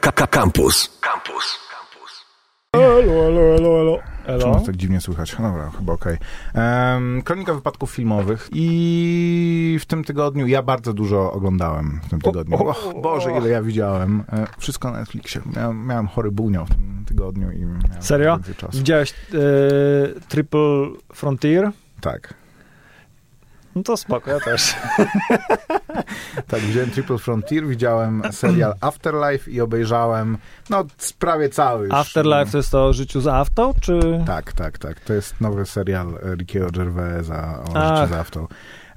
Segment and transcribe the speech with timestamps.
[0.00, 0.98] Campus.
[1.00, 1.58] Campus.
[2.72, 3.98] Elo, elo, elo, elo.
[4.26, 4.60] Czemu Elo?
[4.66, 5.32] tak dziwnie słychać?
[5.36, 6.16] Dobra, chyba okej.
[6.54, 12.56] Em, Kronika wypadków filmowych i w tym tygodniu, ja bardzo dużo oglądałem w tym tygodniu.
[12.56, 14.24] o, Och, Boże, ile ja widziałem.
[14.32, 15.40] E, Wszystko na Netflixie.
[15.56, 18.38] Miałem, miałem chory bunio w tym tygodniu i miałem Serio?
[18.72, 21.70] Widziałeś e, Triple Frontier?
[22.00, 22.34] Tak.
[23.74, 24.74] No to spoko, ja też.
[26.48, 30.38] Tak, widziałem Triple Frontier, widziałem serial Afterlife i obejrzałem,
[30.70, 30.84] no,
[31.18, 31.94] prawie cały już.
[31.94, 34.22] Afterlife to jest to o życiu z aftą, czy...
[34.26, 35.00] Tak, tak, tak.
[35.00, 37.96] To jest nowy serial Rickiego Gervaisa o Ach.
[37.98, 38.46] życiu z aftą.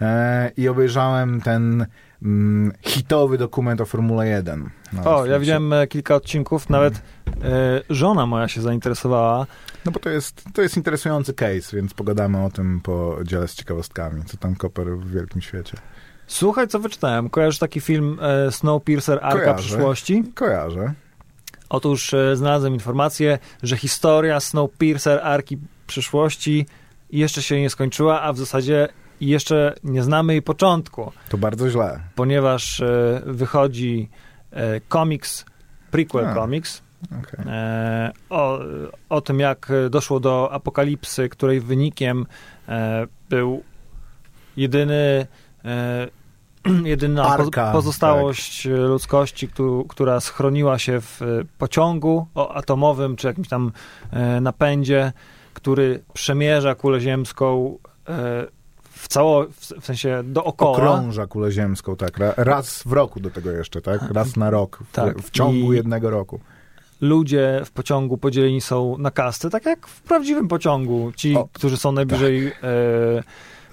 [0.01, 1.85] E, I obejrzałem ten
[2.21, 4.69] mm, hitowy dokument o Formule 1.
[4.93, 6.99] na O, ja widziałem e, kilka odcinków, nawet e,
[7.89, 9.45] żona moja się zainteresowała.
[9.85, 13.55] No bo to jest, to jest interesujący case, więc pogadamy o tym po dziale z
[13.55, 14.23] ciekawostkami.
[14.25, 15.77] Co tam koper w wielkim świecie.
[16.27, 17.29] Słuchaj, co wyczytałem.
[17.29, 19.63] Kojarzysz taki film e, Snowpiercer Arka Kojarzę.
[19.63, 20.23] Przyszłości?
[20.35, 20.93] Kojarzę.
[21.69, 26.65] Otóż e, znalazłem informację, że historia Snowpiercer Arki Przyszłości
[27.11, 28.87] jeszcze się nie skończyła, a w zasadzie
[29.21, 31.99] jeszcze nie znamy jej początku, To bardzo źle.
[32.15, 34.09] ponieważ e, wychodzi
[34.51, 35.45] e, komiks,
[35.91, 36.33] prequel A.
[36.33, 37.45] komiks, Okej.
[37.53, 38.59] e, o,
[39.09, 42.25] o tym, jak doszło do apokalipsy, której wynikiem
[42.67, 43.63] e, był
[44.57, 45.27] jedyny,
[45.65, 46.07] e,
[46.83, 51.21] jedyna Arka, pozostałość ludzkości, któ, która schroniła się w
[51.57, 53.71] pociągu atomowym, czy jakimś tam
[54.11, 55.11] e, napędzie,
[55.53, 57.77] który przemierza kulę ziemską
[58.09, 58.47] e,
[58.97, 59.45] w cało,
[59.79, 60.71] w, sensie dookoła.
[60.77, 62.17] Okrąża kulę ziemską, tak.
[62.17, 64.01] Ra- Raz w roku do tego jeszcze, tak?
[64.11, 64.79] Raz na rok.
[64.89, 65.21] W, Tak.
[65.21, 66.39] w ciągu I- jednego roku.
[67.01, 71.11] ludzie w pociągu podzieleni są na kasty, tak jak w prawdziwym pociągu.
[71.15, 72.53] Ci, O, którzy są najbliżej e,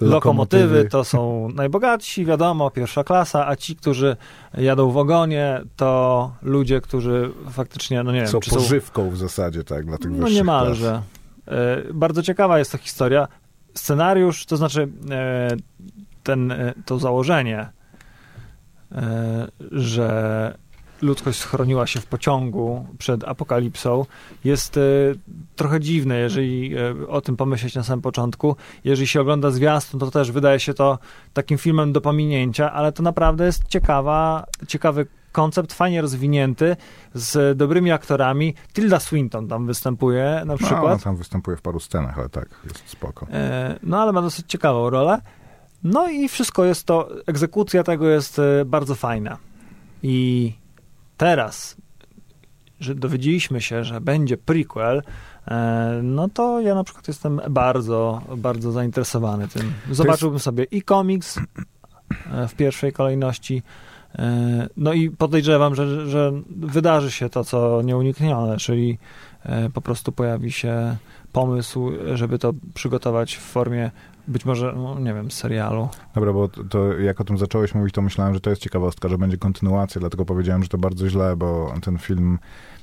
[0.01, 4.17] lokomotywy, to są najbogatsi, wiadomo, pierwsza klasa, a ci, którzy
[4.57, 8.55] jadą w ogonie, to ludzie, którzy faktycznie, no nie wiem, są czy są...
[8.55, 11.01] pożywką w zasadzie, tak, dla tych No niemalże.
[11.47, 13.27] E, bardzo ciekawa jest ta historia.
[13.77, 15.49] Scenariusz, to znaczy e,
[16.23, 17.69] ten, e, to założenie,
[18.91, 20.57] e, że
[21.05, 24.05] ludzkość schroniła się w pociągu przed apokalipsą,
[24.43, 24.81] jest e,
[25.55, 28.55] trochę dziwne, jeżeli e, o tym pomyśleć na samym początku.
[28.83, 30.99] Jeżeli się ogląda zwiastun, to też wydaje się to
[31.33, 36.75] takim filmem do pominięcia, ale to naprawdę jest ciekawa, ciekawy koncept, fajnie rozwinięty,
[37.13, 38.53] z dobrymi aktorami.
[38.73, 40.83] Tilda Swinton tam występuje na No, przykład.
[40.83, 43.27] ona tam występuje w paru scenach, ale tak, jest spoko.
[43.31, 45.21] E, No ale ma dosyć ciekawą rolę.
[45.83, 49.37] No i wszystko jest to, egzekucja tego jest bardzo fajna.
[50.03, 50.53] I
[51.17, 51.77] teraz,
[52.79, 55.01] że dowiedzieliśmy się, że będzie prequel,
[55.47, 59.73] e, no to ja na przykład jestem bardzo, bardzo zainteresowany tym.
[59.91, 61.37] Zobaczyłbym sobie i komiks
[62.31, 63.63] e, w pierwszej kolejności,
[64.15, 68.97] e, no i podejrzewam, że, że wydarzy się to, co nieuniknione, czyli
[69.73, 70.97] po prostu pojawi się
[71.31, 73.91] pomysł, żeby to przygotować w formie
[74.27, 75.89] być może, no, nie wiem, serialu.
[76.15, 79.09] Dobra, bo to, to jak o tym zacząłeś mówić, to myślałem, że to jest ciekawostka,
[79.09, 82.39] że będzie kontynuacja, dlatego powiedziałem, że to bardzo źle, bo ten film,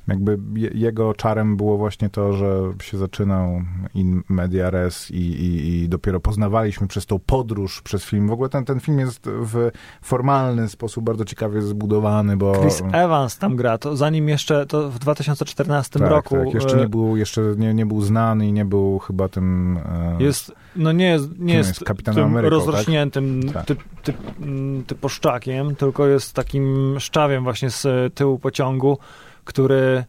[0.09, 3.63] jakby je, jego czarem było właśnie to, że się zaczynał
[3.95, 8.29] in media res i, i, i dopiero poznawaliśmy przez tą podróż, przez film.
[8.29, 9.71] W ogóle ten, ten film jest w
[10.03, 12.53] formalny sposób bardzo ciekawie zbudowany, bo...
[12.61, 16.81] Chris Evans tam gra, to zanim jeszcze, to w 2014 tak, roku tak, jeszcze e,
[16.81, 19.77] nie był, jeszcze nie, nie był znany i nie był chyba tym...
[19.77, 21.69] e, jest, no nie jest, nie jest?
[21.69, 23.67] jest, Kapitanem Ameryką, rozrośniętym Tak.
[23.67, 28.99] typ, typ, mm, typoszczakiem, tylko jest takim szczawiem właśnie z tyłu pociągu,
[29.45, 30.05] który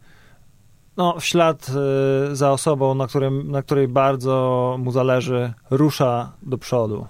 [0.97, 1.71] no, w ślad
[2.31, 7.07] e, za osobą, na, którym, na której bardzo mu zależy, rusza do przodu.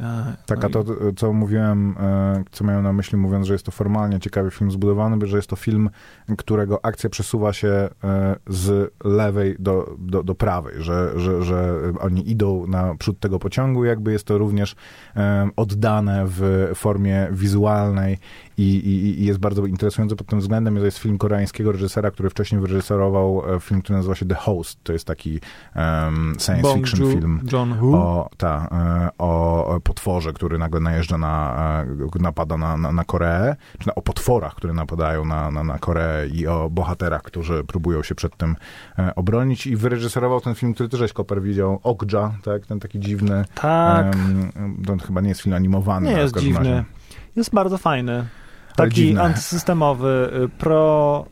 [0.00, 0.84] E, Tak, no to,
[1.16, 5.26] co mówiłem, e, co miałem na myśli, mówiąc, że jest to formalnie ciekawy film zbudowany,
[5.26, 5.90] że jest to film,
[6.38, 12.30] którego akcja przesuwa się e, z lewej do, do, do prawej, że, że, że oni
[12.30, 14.76] idą naprzód tego pociągu, jakby jest to również
[15.16, 18.18] e, oddane w formie wizualnej
[18.58, 20.76] i, i, i jest bardzo interesujące pod tym względem.
[20.78, 24.78] To jest film koreańskiego reżysera, który wcześniej wyreżyserował e, film, który nazywa się The Host.
[24.84, 25.40] To jest taki
[25.74, 27.40] em, science Bong fiction Joon- film
[27.94, 31.54] o, ta, e, o potworze, który nagle najeżdża na,
[32.16, 35.78] e, napada na, na, na Koreę, czy na, o potworach, które napadają na, na, na
[35.78, 38.56] Koreę i o bohaterach, którzy próbują się przed tym
[39.16, 43.44] obronić i wyreżyserował ten film, który też żeś Koper widział, Okja, tak, ten taki dziwny,
[43.54, 46.08] Tak, em, to chyba nie jest film animowany.
[46.08, 46.58] nie jest dziwny.
[46.58, 46.84] razie.
[47.36, 48.26] Jest bardzo fajny.
[48.76, 51.26] Taki antysystemowy, y, pro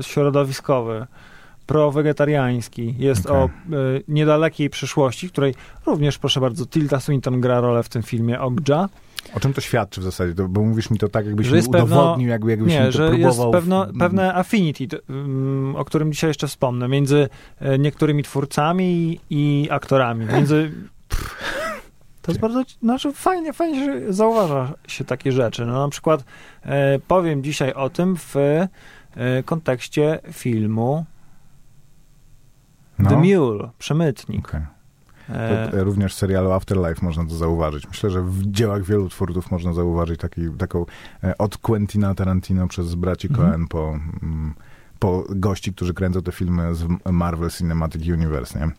[0.00, 0.02] y,
[1.66, 2.94] pro-wegetariański.
[2.98, 3.36] Jest Okej.
[3.42, 5.54] o y, niedalekiej przyszłości, w której
[5.86, 8.88] również, proszę bardzo, Tilda Swinton gra rolę w tym filmie Ogja.
[9.34, 10.34] O czym to świadczy w zasadzie?
[10.34, 12.86] To, bo mówisz mi to tak, jakbyś mi jest pewno- udowodnił, jakby, jakbyś Nie, mi
[12.86, 13.52] to że jest próbował...
[13.52, 14.88] pewno, w- pewne affinity,
[15.76, 17.28] o którym dzisiaj jeszcze wspomnę, między
[17.78, 20.26] niektórymi twórcami i aktorami.
[20.26, 20.72] Między...
[22.28, 25.66] To jest bardzo, znaczy fajnie, fajnie, że zauważa się takie rzeczy.
[25.66, 26.24] No na przykład
[26.62, 28.68] e, powiem dzisiaj o tym w e,
[29.44, 31.04] kontekście filmu
[32.98, 34.48] No, The Mule, Przemytnik.
[34.48, 34.60] okej.
[35.28, 37.88] E, To, e, również w serialu Afterlife można to zauważyć.
[37.88, 40.86] Myślę, że w dziełach wielu twórców można zauważyć taki, taką
[41.24, 43.48] e, od Quentina Tarantino przez braci Mhm.
[43.50, 44.54] Coen po, mm,
[44.98, 48.70] po gości, którzy kręcą te filmy z Marvel Cinematic Universe, nie?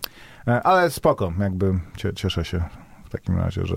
[0.63, 2.63] Ale spoko, jakby cie, cieszę się
[3.09, 3.75] w takim razie, że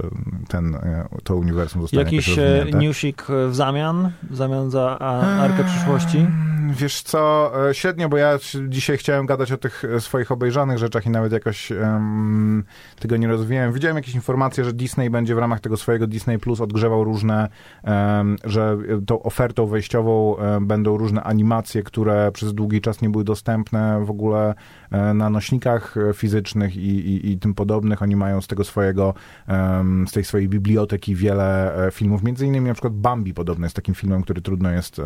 [0.48, 4.12] ten, e, to uniwersum zostanie Jakiś e, newsik w zamian?
[4.30, 6.26] W zamian za a, Arkę Przyszłości?
[6.70, 8.38] Wiesz co, e, średnio, bo ja
[8.68, 12.64] dzisiaj chciałem gadać o tych e, swoich obejrzanych rzeczach i nawet jakoś em,
[13.00, 13.72] tego nie rozwijałem.
[13.72, 17.48] Widziałem jakieś informacje, że Disney będzie w ramach tego swojego Disney Plus odgrzewał różne,
[17.82, 23.10] em, że e, tą ofertą wejściową e, będą różne animacje, które przez długi czas nie
[23.10, 24.54] były dostępne w ogóle
[25.14, 28.02] na nośnikach fizycznych i, i, i tym podobnych.
[28.02, 29.14] Oni mają z tego swojego,
[30.06, 32.22] z tej swojej biblioteki wiele filmów.
[32.22, 35.00] Między innymi na przykład Bambi podobno jest takim filmem, który trudno jest,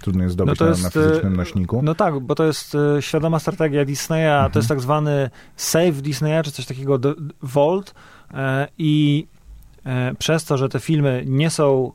[0.00, 1.80] trudno jest zdobyć to na, jest, na fizycznym nośniku.
[1.82, 4.52] No tak, bo to jest e, świadoma strategia Disneya, Mhm.
[4.52, 6.98] to jest tak zwany save Disneya, czy coś takiego,
[7.42, 7.94] Vault
[8.34, 9.26] e, i
[9.86, 11.92] e, przez to, że te filmy nie są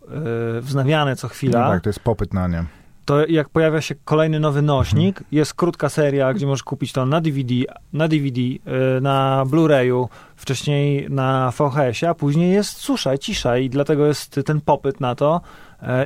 [0.62, 2.64] wznawiane co No chwila, tak, to jest popyt na nie.
[3.06, 7.22] to jak pojawia się kolejny nowy nośnik, jest krótka seria, gdzie możesz kupić to na
[7.22, 7.54] DVD,
[7.94, 8.42] na DVD,
[9.02, 14.62] na Blu-rayu, wcześniej na VHS-ie, a później jest susza i cisza i dlatego jest ten
[14.62, 15.42] popyt na to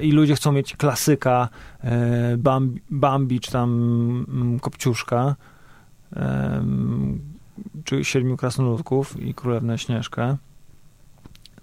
[0.02, 1.50] i ludzie chcą mieć klasyka
[1.84, 3.70] e, Bambi, Bambi czy tam
[4.30, 5.36] mm, Kopciuszka
[7.84, 10.38] czy Siedmiu Krasnoludków i Królewnę Śnieżkę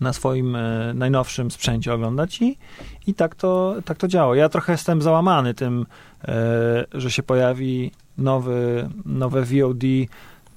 [0.01, 2.59] na swoim e, najnowszym sprzęcie oglądać i,
[3.07, 4.37] i tak, to, tak to działa.
[4.37, 5.87] Ja trochę jestem załamany tym,
[6.25, 9.85] e, że się pojawi nowy, nowe VOD.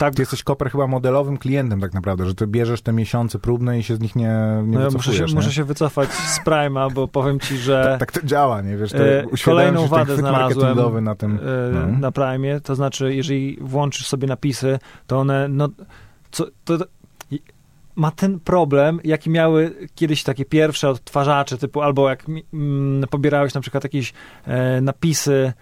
[0.01, 3.79] Tak, Ty jesteś koper chyba modelowym klientem tak naprawdę, że ty bierzesz te miesiące próbne
[3.79, 5.35] i się z nich nie, nie no ja muszę się, nie?
[5.35, 8.77] muszę się wycofać z Prime'a, bo powiem ci, że Tak, tak to działa, nie?
[8.77, 11.39] Wiesz, to E, kolejną wadę znalazłem, na tym...
[11.43, 11.97] e, no.
[11.97, 15.69] na Prime'ie, to znaczy, jeżeli włączysz sobie napisy, to one, no,
[16.31, 16.77] co, to,
[17.95, 23.61] ma ten problem, jaki miały kiedyś takie pierwsze odtwarzacze, typu, albo jak mm, pobierałeś na
[23.61, 24.13] przykład jakieś
[24.45, 25.53] e, napisy,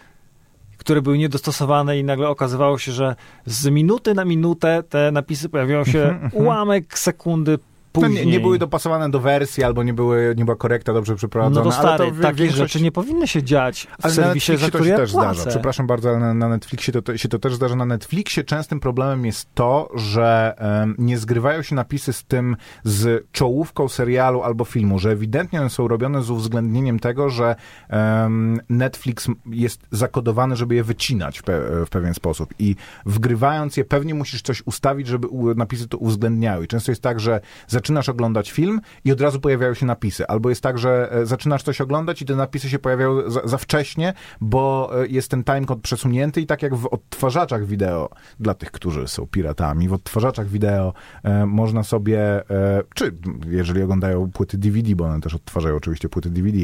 [0.89, 3.15] które były niedostosowane i nagle okazywało się, że
[3.45, 7.59] z minuty na minutę te napisy pojawiają się ułamek sekundy
[7.91, 8.25] To później.
[8.25, 11.71] nie, nie były dopasowane do wersji, albo nie, były, nie była korekta dobrze przeprowadzona, No
[11.71, 12.59] to ale stary, to w- takie większość...
[12.73, 15.11] rzeczy nie powinny się dziać w Ale serwisie, za Netflixie to który się ja też
[15.11, 15.33] płacę.
[15.35, 15.49] zdarza.
[15.49, 17.75] Przepraszam bardzo, ale na, na Netflixie to, to się to też zdarza.
[17.75, 23.27] Na Netflixie częstym problemem jest to, że em, nie zgrywają się napisy z tym, z
[23.31, 27.55] czołówką serialu albo filmu, że ewidentnie one są robione z uwzględnieniem tego, że
[27.89, 32.75] em, Netflix jest zakodowany, żeby je wycinać w, pe, w pewien sposób i
[33.05, 36.65] wgrywając je pewnie musisz coś ustawić, żeby napisy to uwzględniały.
[36.65, 37.41] I często jest tak, że
[37.79, 40.27] zaczynasz oglądać film i od razu pojawiają się napisy.
[40.27, 43.57] Albo jest tak, że e, zaczynasz coś oglądać i te napisy się pojawiają za, za
[43.57, 48.09] wcześnie, bo e, jest ten timecode przesunięty i tak jak w odtwarzaczach wideo,
[48.39, 50.93] dla tych, którzy są piratami, w odtwarzaczach wideo
[51.23, 53.15] e, można sobie, e, czy
[53.47, 56.57] jeżeli oglądają płyty DVD, bo one też odtwarzają oczywiście płyty DVD,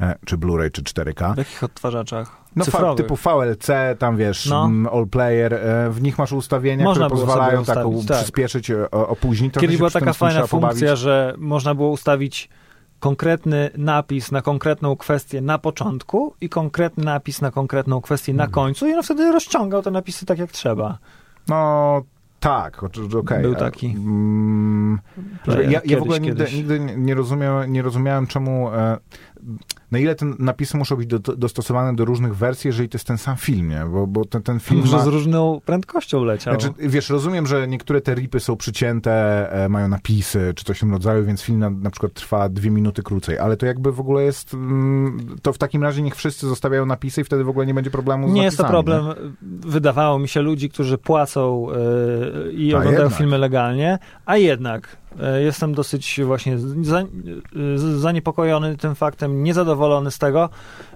[0.00, 2.41] e, czy Blu-ray, czy 4K, W jakich odtwarzaczach?
[2.56, 2.96] No, Cyfrowych.
[3.06, 3.68] typu VLC,
[3.98, 4.64] tam wiesz, No.
[4.64, 8.16] mm, All Player, e, w nich masz ustawienia, Można które pozwalają taką tak.
[8.16, 9.54] przyspieszyć, e, opóźnić.
[9.54, 10.72] Kiedyś była taka fajna trzeba pobawić.
[10.78, 12.48] funkcja, że można było ustawić
[13.00, 18.52] konkretny napis na konkretną kwestię na początku i konkretny napis na konkretną kwestię na Mhm.
[18.54, 20.98] końcu i on wtedy rozciągał te napisy tak jak trzeba.
[21.48, 22.02] No
[22.40, 22.82] tak,
[23.18, 23.42] okej.
[23.42, 23.86] Był E, taki.
[23.86, 24.98] Mm,
[25.68, 28.68] ja, ja w ogóle nigdy, nigdy nie- rozumiałem, nie rozumiałem, czemu.
[29.90, 33.18] Na ile te napisy muszą być do, dostosowane do różnych wersji, jeżeli to jest ten
[33.18, 33.84] sam film, nie?
[33.92, 35.04] Bo, bo ten, ten film Może ma...
[35.04, 36.60] z różną prędkością leciał.
[36.60, 39.12] Znaczy, wiesz, rozumiem, że niektóre te ripy są przycięte,
[39.52, 42.70] e, mają napisy, czy coś w tym rodzaju, więc film na, na przykład trwa dwie
[42.70, 46.48] minuty krócej, ale to jakby w ogóle jest, mm, to w takim razie niech wszyscy
[46.48, 49.32] zostawiają napisy i wtedy w ogóle nie będzie problemu z nie jest to napisami, problem,
[49.42, 51.66] wydawało mi się, ludzi, którzy płacą
[52.44, 53.18] yy, i A oglądają jednak.
[53.18, 55.01] filmy legalnie, a jednak
[55.42, 57.04] jestem dosyć właśnie za,
[57.98, 60.48] zaniepokojony tym faktem, niezadowolony z tego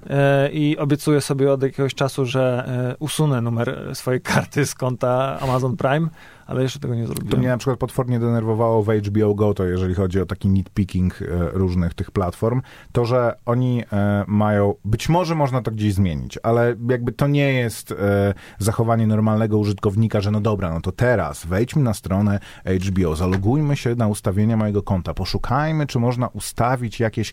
[0.06, 0.16] yy,
[0.52, 5.76] i obiecuję sobie od jakiegoś czasu, że yy, usunę numer swojej karty z konta Amazon
[5.76, 6.08] Prime,
[6.46, 7.38] ale jeszcze tego nie To zrobiłem.
[7.38, 11.26] mnie na przykład potwornie denerwowało w HBO Go, to jeżeli chodzi o taki nitpicking e,
[11.52, 12.62] różnych tych platform,
[12.92, 17.52] to, że oni e, mają, być może można to gdzieś zmienić, ale jakby to nie
[17.52, 22.40] jest e, zachowanie normalnego użytkownika, że no dobra, no to teraz wejdźmy na stronę
[22.86, 27.32] HBO, zalogujmy się na ustawienia mojego konta, poszukajmy, czy można ustawić jakieś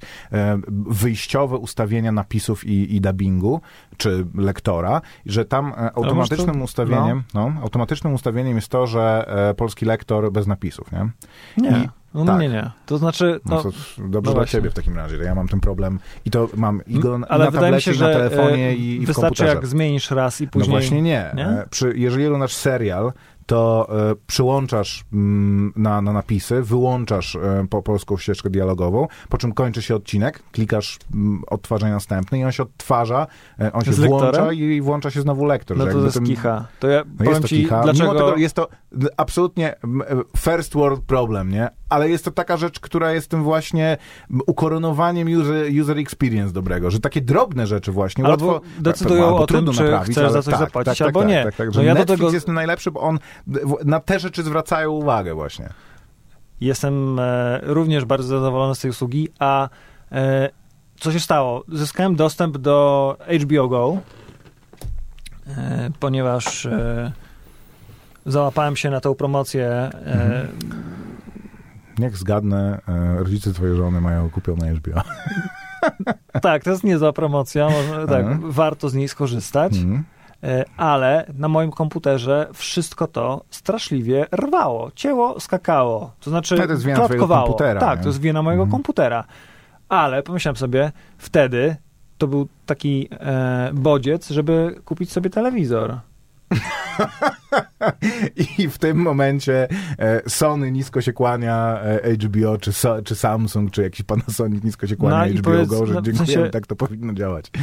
[0.87, 3.61] wyjściowe ustawienia napisów i, i dubbingu,
[3.97, 7.51] czy lektora, że tam automatycznym to- ustawieniem, no.
[7.61, 11.09] automatycznym ustawieniem jest to, że e, polski lektor bez napisów, nie?
[11.57, 12.39] Nie, I- no tak.
[12.41, 12.71] nie, nie.
[12.85, 13.69] To znaczy, No, no, to
[14.09, 16.81] dobrze no dla ciebie w takim razie, że ja mam ten problem i to mam
[16.87, 18.99] i go ale na wydaje mi tablecie, się, i na że telefonie e, i, i
[18.99, 19.55] w wystarczy komputerze.
[19.55, 20.69] jak zmienisz raz i później...
[20.73, 21.31] No właśnie nie.
[21.35, 21.45] nie?
[21.47, 23.13] E, Przy, jeżeli oglądasz serial,
[23.45, 29.53] to e, przyłączasz mm, na, na napisy, wyłączasz e, po polską ścieżkę dialogową, po czym
[29.53, 33.27] kończy się odcinek, klikasz mm, odtwarzaj następny i on się odtwarza,
[33.59, 35.77] e, on się Z włącza i, i włącza się znowu lektor.
[35.77, 36.67] No to jest tym- kicha.
[36.79, 37.81] To ja no powiem jest to ci, kicha.
[37.81, 38.13] dlaczego...
[38.13, 38.67] Mimo tego jest to
[39.17, 39.75] absolutnie
[40.37, 41.69] first world problem, nie?
[41.93, 43.97] Ale jest to taka rzecz, która jest tym właśnie
[44.47, 49.47] ukoronowaniem user, user experience dobrego, że takie drobne rzeczy właśnie Albo łatwo decydują albo o
[49.47, 51.43] tym, trudno czy naprawić, chcesz za coś tak, zapłacić, tak, albo tak, nie.
[51.43, 53.19] Tak, tak, No ja do Netflix tego- jest najlepszy, bo on
[53.85, 55.69] na te rzeczy zwracają uwagę właśnie.
[56.61, 59.69] Jestem e, również bardzo zadowolony z tej usługi, a
[60.11, 60.49] e,
[60.99, 61.63] co się stało?
[61.71, 63.97] Zyskałem dostęp do HBO Go,
[65.47, 67.11] e, ponieważ e,
[68.25, 69.67] załapałem się na tą promocję.
[69.67, 70.47] E, Mhm.
[71.99, 75.01] Niech zgadnę, e, rodzice twojej żony mają kupione HBO.
[76.41, 78.51] Tak, to jest niezła promocja, może, tak, Mhm.
[78.51, 80.03] warto z niej skorzystać, Mhm.
[80.43, 86.83] e, ale na moim komputerze wszystko to straszliwie rwało, cięło, skakało, to znaczy to jest
[86.85, 88.03] wina komputera, Tak, nie?
[88.03, 88.71] to jest wina mojego Mhm.
[88.71, 89.23] komputera.
[89.89, 91.75] Ale pomyślałem sobie, wtedy
[92.17, 95.99] to był taki e, bodziec, żeby kupić sobie telewizor.
[98.57, 99.67] I w tym momencie
[99.99, 104.87] e, Sony nisko się kłania e, HBO, czy, so, czy Samsung, czy jakiś Panasonic nisko
[104.87, 107.51] się kłania No HBO powiedz, Go, że no w dziękujemy, sensie- tak to powinno działać.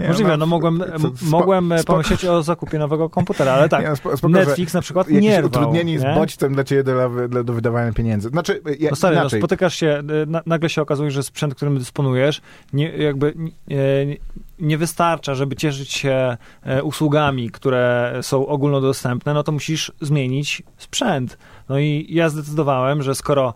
[0.00, 3.68] Nie, Możliwe, no mogłem, co- m- spo- mogłem e, pomyśleć o zakupie nowego komputera, ale
[3.68, 5.46] tak, Nie, no, spo- spoko, Netflix na przykład nie rwał.
[5.46, 8.28] utrudnienie z bodźcem dla ciebie do, do, do wydawania pieniędzy.
[8.28, 11.78] Znaczy, ja, No stary, no, spotykasz się, y, na, nagle się okazuje, że sprzęt, którym
[11.78, 12.40] dysponujesz,
[12.72, 14.16] nie, jakby nie,
[14.58, 21.38] nie wystarcza, żeby cieszyć się e, usługami, które są ogólnodostępne, no to musisz zmienić sprzęt.
[21.68, 23.54] No i ja zdecydowałem, że skoro e,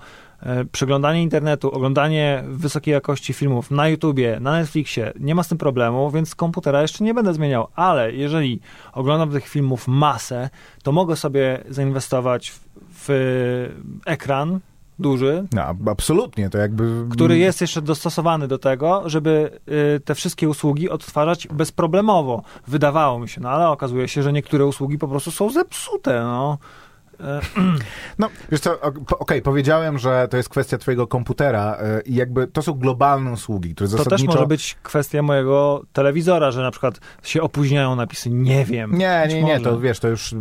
[0.72, 6.10] przeglądanie internetu, oglądanie wysokiej jakości filmów na YouTubie, na Netflixie, nie ma z tym problemu,
[6.10, 8.60] więc komputera jeszcze nie będę zmieniał, ale jeżeli
[8.92, 10.50] oglądam tych filmów masę,
[10.82, 12.60] to mogę sobie zainwestować w,
[12.90, 13.68] w
[14.06, 14.60] ekran
[14.98, 17.04] duży, No, ab- absolutnie, to jakby...
[17.10, 19.60] który jest jeszcze dostosowany do tego, żeby
[19.96, 22.42] y, te wszystkie usługi odtwarzać bezproblemowo.
[22.66, 26.58] Wydawało mi się, no ale okazuje się, że niektóre usługi po prostu są zepsute, no.
[28.18, 28.80] No, wiesz co,
[29.18, 33.74] okej, powiedziałem, że to jest kwestia twojego komputera e, i jakby to są globalne usługi,
[33.74, 34.26] które To zasadniczo...
[34.26, 38.30] też może być kwestia mojego telewizora, że na przykład się opóźniają napisy.
[38.30, 38.98] Nie wiem.
[38.98, 39.60] Nie, nie, nie, może.
[39.64, 40.34] to wiesz, to już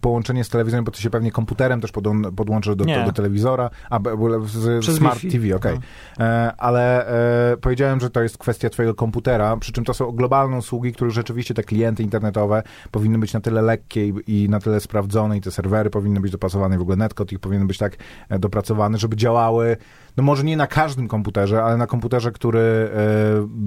[0.00, 3.70] połączenie z telewizorem, bo ty się pewnie komputerem też podłą- podłączysz do, do, do telewizora,
[3.90, 3.98] a
[4.44, 5.38] z Przez Smart Wi-Fi.
[5.38, 5.78] TV, okej.
[6.18, 6.24] No.
[6.24, 7.06] E, Ale
[7.52, 11.12] e, powiedziałem, że to jest kwestia twojego komputera, przy czym to są globalne usługi, których
[11.12, 15.40] rzeczywiście te klienty internetowe powinny być na tyle lekkie i, i na tyle sprawdzone i
[15.40, 17.96] te serwery powinny być dopasowane w ogóle netcode ich powinien być tak
[18.28, 19.76] e, dopracowany, żeby działały,
[20.16, 22.90] no może nie na każdym komputerze, ale na komputerze, który e,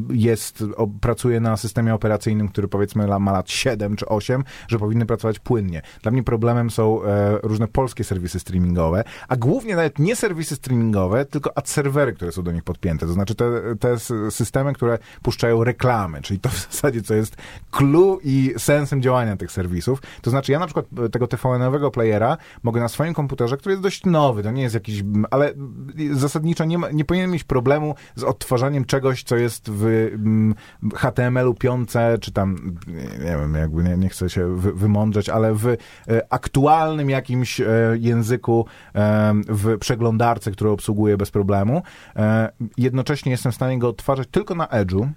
[0.10, 0.64] jest,
[1.02, 5.82] pracuje na systemie operacyjnym, który powiedzmy ma lat 7 czy 8, że powinny pracować płynnie.
[6.02, 11.26] Dla mnie problemem są e, różne polskie serwisy streamingowe, a głównie nawet nie serwisy streamingowe,
[11.26, 13.06] tylko ad serwery, które są do nich podpięte.
[13.06, 13.46] To znaczy te,
[13.80, 13.98] te
[14.32, 17.36] systemy, które puszczają reklamy, czyli to w zasadzie co jest
[17.72, 20.02] clue i sensem działania tych serwisów.
[20.22, 23.84] To znaczy ja na przykład e, tego TVN-owego playera mogę na swoim komputerze, który jest
[23.84, 25.94] dość nowy, to nie jest jakiś, ale m,
[26.44, 30.56] zasadniczo nie, ma, nie powinien mieć problemu z odtwarzaniem czegoś, co jest w mm,
[30.96, 31.90] HTML-u 5,
[32.22, 32.76] czy tam,
[33.20, 35.78] nie wiem, jakby nie, nie chcę się wy, wymądrzeć, ale w e,
[36.30, 37.66] aktualnym jakimś e,
[38.00, 38.66] języku
[39.48, 41.82] w przeglądarce, którą obsługuję bez problemu.
[42.16, 45.08] E, jednocześnie jestem w stanie go odtwarzać tylko na Edge'u,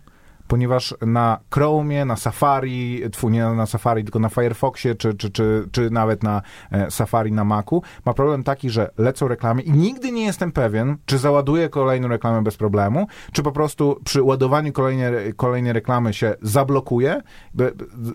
[0.48, 5.68] ponieważ na Chromie, na Safari, tfu, nie na Safari, tylko na Firefoxie, czy, czy, czy,
[5.72, 10.12] czy nawet na e, Safari na Macu, ma problem taki, że lecą reklamy i nigdy
[10.12, 15.34] nie jestem pewien, czy załaduję kolejną reklamę bez problemu, czy po prostu przy ładowaniu kolejnej,
[15.34, 17.22] kolejnej reklamy się zablokuje,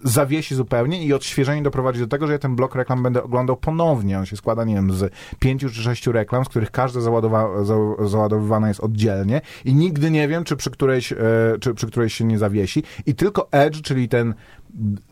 [0.03, 4.19] zawiesi zupełnie i odświeżenie doprowadzi do tego, że ja ten blok reklam będę oglądał ponownie.
[4.19, 8.07] On się składa, nie wiem, z pięciu czy sześciu reklam, z których każda załadowa- za-
[8.07, 11.17] załadowywana jest oddzielnie i nigdy nie wiem, czy przy którejś, e,
[11.61, 12.83] czy przy którejś się nie zawiesi.
[13.05, 14.33] I tylko Edge, czyli ten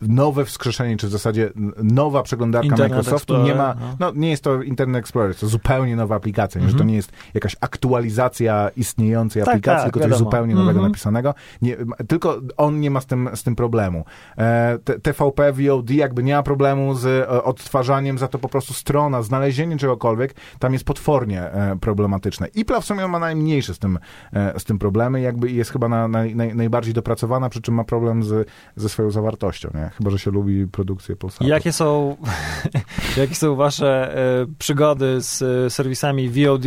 [0.02, 1.50] nowe wskrzeszenie, czy w zasadzie
[1.82, 3.96] nowa przeglądarka Internet Microsoftu Explorer, nie ma, no.
[4.00, 6.88] no nie jest to Internet Explorer, to zupełnie nowa aplikacja, nie, że to Mhm.
[6.90, 10.30] nie jest jakaś aktualizacja istniejącej Tak, aplikacji, tak, tylko coś wiadomo.
[10.30, 10.86] zupełnie nowego Mhm.
[10.92, 11.34] napisanego.
[11.62, 11.76] Nie,
[12.08, 14.04] tylko on nie ma z tym, z tym problemu.
[14.38, 19.22] E, TVP, VOD jakby nie ma problemu z e, odtwarzaniem, za to po prostu strona,
[19.22, 22.46] znalezienie czegokolwiek, tam jest potwornie e, problematyczne.
[22.54, 23.98] IPLA w sumie ma najmniejsze z tym,
[24.32, 27.74] e, z tym problemy, jakby i jest chyba na, naj, naj, najbardziej dopracowana, przy czym
[27.74, 29.90] ma problem z, ze swoją zawartością, nie?
[29.98, 31.44] Chyba, że się lubi produkcję Polsatu.
[31.44, 32.16] Jakie są,
[33.16, 36.64] jakie są wasze e, przygody z e, serwisami VOD?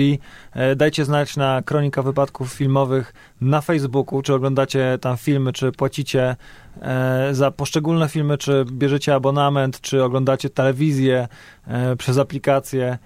[0.51, 6.35] E, dajcie znać na Kronika Wypadków Filmowych na Facebooku, czy oglądacie tam filmy, czy płacicie
[7.31, 11.27] za poszczególne filmy, czy bierzecie abonament, czy oglądacie telewizję
[11.97, 12.97] przez aplikację,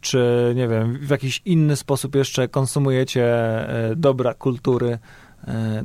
[0.00, 3.26] czy nie wiem, w jakiś inny sposób jeszcze konsumujecie
[3.96, 4.98] dobra kultury.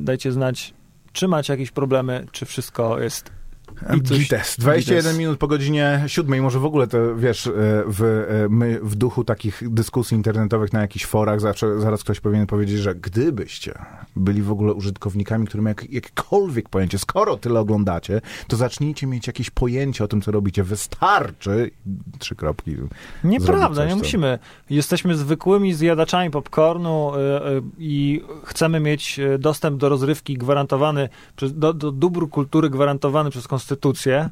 [0.00, 0.74] Dajcie znać,
[1.12, 3.39] czy macie jakieś problemy, czy wszystko jest
[4.04, 4.56] coś- Gites.
[4.58, 5.18] 21 Gites.
[5.18, 7.50] minut po godzinie siódmej, może w ogóle to, wiesz, e,
[7.86, 12.46] w, e, my w duchu takich dyskusji internetowych na jakichś forach zawsze, zaraz ktoś powinien
[12.46, 13.74] powiedzieć, że gdybyście
[14.16, 19.26] byli w ogóle użytkownikami, którzy mają jak, jakiekolwiek pojęcie, skoro tyle oglądacie, to zacznijcie mieć
[19.26, 20.64] jakieś pojęcie o tym, co robicie.
[20.64, 21.70] Wystarczy,
[22.18, 22.76] trzy kropki,
[23.24, 24.38] Nieprawda, nie musimy.
[24.70, 27.18] Jesteśmy zwykłymi zjadaczami popcornu y,
[27.78, 34.30] i chcemy mieć dostęp do rozrywki gwarantowany, do, do dóbr kultury gwarantowany przez konstytucję.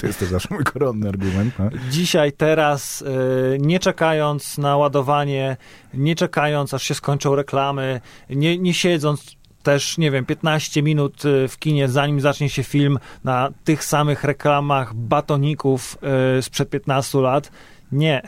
[0.00, 1.54] To jest też nasz mój koronny argument.
[1.58, 1.70] No.
[1.90, 5.56] Dzisiaj, teraz, y, nie czekając na ładowanie,
[5.94, 11.48] nie czekając, aż się skończą reklamy, nie, nie siedząc też, nie wiem, 15 minut y,
[11.48, 15.98] w kinie, zanim zacznie się film na tych samych reklamach batoników
[16.38, 17.50] y, sprzed 15 lat.
[17.92, 18.22] Nie.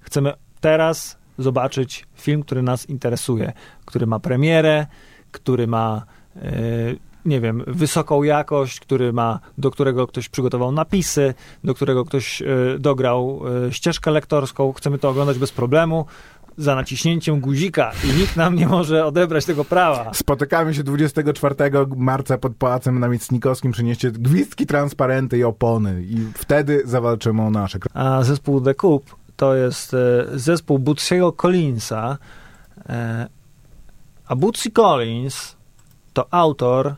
[0.00, 3.52] Chcemy teraz zobaczyć film, który nas interesuje,
[3.84, 4.86] który ma premierę,
[5.32, 6.04] który ma,
[7.28, 12.46] nie wiem, wysoką jakość, który ma, do którego ktoś przygotował napisy, do którego ktoś y,
[12.78, 14.72] dograł y, ścieżkę lektorską.
[14.72, 16.06] Chcemy to oglądać bez problemu,
[16.58, 20.10] za naciśnięciem guzika i nikt nam nie może odebrać tego prawa.
[20.14, 21.54] Spotykamy się 24
[21.96, 27.78] marca pod Pałacem Namiestnikowskim, przynieście gwizdki, transparenty i opony i wtedy zawalczymy o nasze.
[27.94, 32.18] A zespół The Coup to jest e, zespół Bootsiego Collinsa.
[32.88, 33.28] E,
[34.26, 35.56] a Bootsy Collins
[36.12, 36.96] to autor e,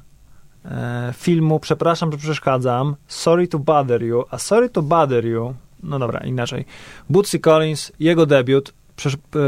[1.17, 4.25] filmu, przepraszam, że przeszkadzam, Sorry to Bother You.
[4.31, 6.65] A Sorry to Bother You, no dobra, inaczej.
[7.11, 8.75] Bootsy Collins, jego debiut,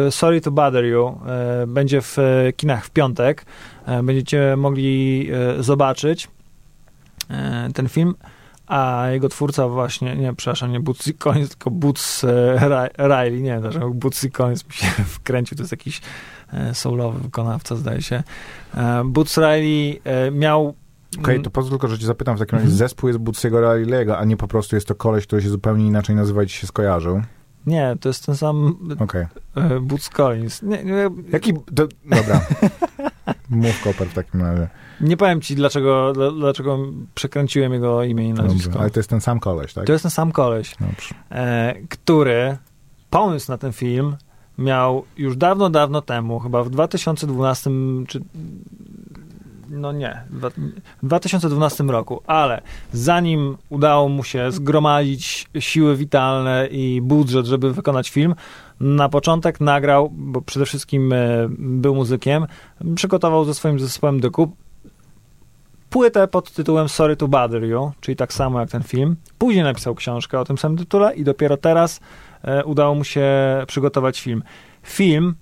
[0.06, 3.44] e, Sorry to Bother You, e, będzie w e, kinach w piątek.
[3.86, 6.28] E, będziecie mogli e, zobaczyć
[7.30, 8.14] e, ten film
[8.66, 13.60] a jego twórca właśnie, nie, przepraszam, nie Bootsy Collins, tylko Boots e, Ri- Riley, nie,
[13.60, 16.00] dlaczego Bootsy Collins mi się wkręcił, to jest jakiś
[16.52, 18.22] e, soulowy wykonawca, zdaje się.
[18.74, 20.74] E, Boots Riley e, miał
[21.18, 22.78] Okej, to pozwól tylko, że cię zapytam w takim razie, Mhm.
[22.78, 26.16] zespół jest Butsiego Riley'ego, a nie po prostu jest to koleś, który się zupełnie inaczej
[26.16, 27.22] nazywa i ci się skojarzył.
[27.66, 29.26] Nie, to jest ten sam Okej.
[29.56, 30.62] e, Boots Collins.
[30.62, 31.52] Nie, nie, Jaki...
[31.54, 32.40] To, dobra.
[33.50, 34.68] Mów Koper w takim razie.
[35.00, 36.78] nie powiem ci, dlaczego, dla- dlaczego
[37.14, 38.64] przekręciłem jego imię i nazwisko.
[38.68, 38.80] Dobrze.
[38.80, 39.86] Ale to jest ten sam koleś, tak?
[39.86, 40.74] To jest ten sam koleś.
[40.80, 41.14] Dobrze.
[41.30, 42.56] e, który
[43.10, 44.16] pomysł na ten film
[44.58, 47.70] miał już dawno, dawno temu, chyba w 2012
[48.08, 48.20] czy
[49.72, 50.50] no nie, w dwa-
[51.02, 58.10] w 2012 roku, ale zanim udało mu się zgromadzić siły witalne i budżet, żeby wykonać
[58.10, 58.34] film,
[58.80, 61.16] na początek nagrał, bo przede wszystkim e,
[61.58, 62.46] był muzykiem,
[62.94, 64.50] przygotował ze swoim zespołem Coup
[65.90, 69.16] płytę pod tytułem Sorry to Bother You, czyli tak samo jak ten film.
[69.38, 72.00] Później napisał książkę o tym samym tytule i dopiero teraz
[72.42, 73.30] e, udało mu się
[73.66, 74.42] przygotować film.
[74.82, 75.34] Film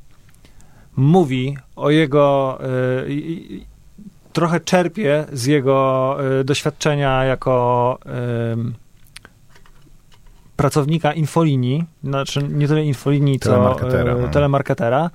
[0.96, 2.58] mówi o jego.
[4.32, 7.98] Trochę czerpie z jego e, doświadczenia jako
[8.52, 8.74] em,
[10.56, 14.28] pracownika infolinii, znaczy nie tyle infolinii, co Telemarketera, e, no.
[14.28, 15.10] telemarketera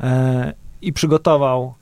[0.00, 1.74] e, i przygotował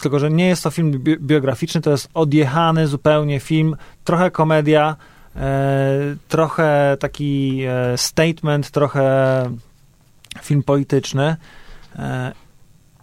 [0.00, 4.96] tylko, że nie jest to film bi- biograficzny, to jest odjechany zupełnie film, trochę komedia,
[5.36, 9.42] e, trochę taki e, statement, trochę
[10.42, 11.36] film polityczny,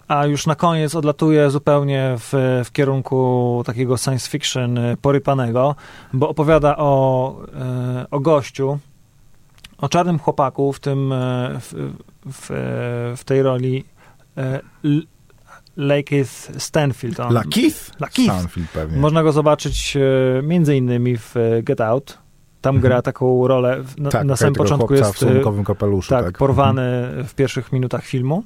[0.07, 5.75] a już na koniec odlatuje zupełnie w, w kierunku takiego science fiction porypanego,
[6.13, 8.79] bo opowiada o, e, o gościu,
[9.77, 11.17] o czarnym chłopaku w tym, e,
[11.59, 11.73] w,
[12.25, 12.47] w,
[13.17, 13.83] w tej roli
[14.37, 14.59] e,
[15.77, 17.19] Lakeith Stanfield.
[17.19, 17.99] On, Lakeith?
[17.99, 18.33] Lakeith.
[18.33, 18.97] Stanfield pewnie.
[18.97, 19.97] Można go zobaczyć
[20.43, 22.17] między innymi w Get Out.
[22.61, 22.89] Tam Mhm.
[22.89, 26.37] gra taką rolę, na, tak, na samym początku jest w słonkowym kapeluszu, tak, tak.
[26.37, 26.81] porwany
[27.27, 28.43] w pierwszych minutach filmu.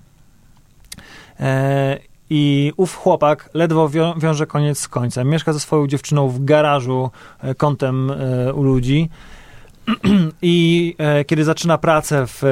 [1.40, 1.98] E,
[2.30, 5.30] I ów chłopak ledwo wią wiąże koniec z końcem.
[5.30, 9.10] Mieszka ze swoją dziewczyną w garażu e, kątem e, u ludzi.
[10.42, 10.96] I
[11.28, 12.44] kiedy zaczyna pracę w,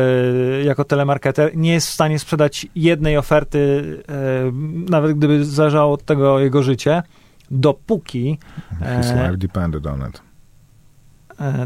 [0.65, 3.83] jako telemarketer, nie jest w stanie sprzedać jednej oferty,
[4.89, 7.03] nawet gdyby zależało od tego jego życie,
[7.51, 8.39] dopóki.
[8.97, 10.21] His life depended on it.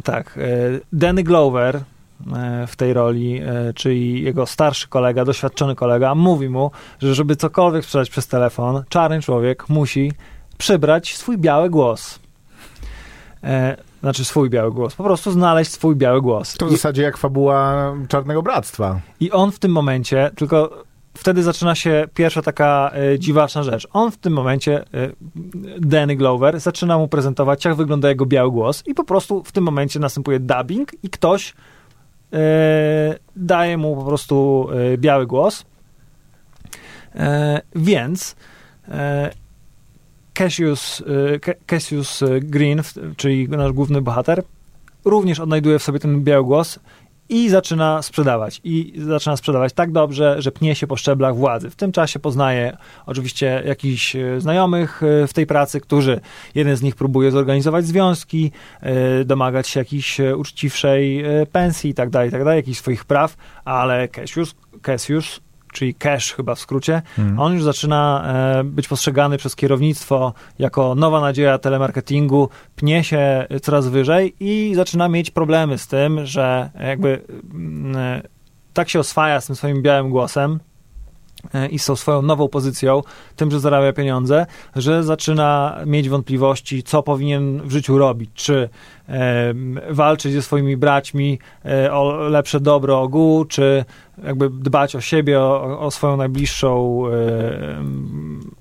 [0.04, 0.40] Tak.
[0.94, 1.84] Danny Glover
[2.68, 7.84] w tej roli, e, czyli jego starszy kolega, doświadczony kolega, mówi mu, że żeby cokolwiek
[7.84, 10.12] sprzedać przez telefon, czarny człowiek musi
[10.58, 12.20] przybrać swój biały głos.
[13.44, 14.96] E, Znaczy swój biały głos.
[14.96, 16.54] Po prostu znaleźć swój biały głos.
[16.54, 19.00] To w I, zasadzie jak fabuła Czarnego Bractwa.
[19.20, 20.84] I on w tym momencie, tylko
[21.18, 23.88] wtedy zaczyna się pierwsza taka e, dziwaczna rzecz.
[23.94, 25.10] On w tym momencie, e,
[25.80, 29.64] Danny Glover, zaczyna mu prezentować, jak wygląda jego biały głos i po prostu w tym
[29.64, 31.54] momencie następuje dubbing i ktoś e,
[33.36, 35.66] daje mu po prostu e, biały głos.
[37.16, 38.36] E, więc
[38.88, 39.30] e,
[40.34, 41.04] Cassius,
[41.36, 42.82] e, Ca- Cassius e, Green,
[43.18, 44.44] czyli nasz główny bohater,
[45.06, 46.80] również odnajduje w sobie ten biały głos
[47.34, 48.62] i zaczyna sprzedawać.
[48.64, 51.70] I zaczyna sprzedawać tak dobrze, że pnie się po szczeblach władzy.
[51.70, 56.20] W tym czasie poznaje oczywiście jakichś e, znajomych e, w tej pracy, którzy,
[56.56, 62.32] jeden z nich próbuje zorganizować związki, e, domagać się jakiejś uczciwszej pensji i tak dalej,
[62.32, 65.42] tak dalej, jakichś swoich praw, ale Cassius, Cassius
[65.74, 67.40] czyli Cash chyba w skrócie, Mhm.
[67.40, 68.24] on już zaczyna
[68.60, 75.08] e, być postrzegany przez kierownictwo jako nowa nadzieja telemarketingu, pnie się coraz wyżej i zaczyna
[75.10, 77.22] mieć problemy z tym, że jakby
[77.54, 78.22] mm, e,
[78.74, 80.60] tak się oswaja z tym swoim białym głosem
[81.72, 83.02] i z tą swoją nową pozycją,
[83.36, 88.70] tym, że zarabia pieniądze, że zaczyna mieć wątpliwości, co powinien w życiu robić, czy
[89.10, 89.54] e,
[89.90, 93.86] walczyć ze swoimi braćmi e, o lepsze dobro ogółu, czy
[94.24, 97.12] jakby dbać o siebie, o, o swoją najbliższą e,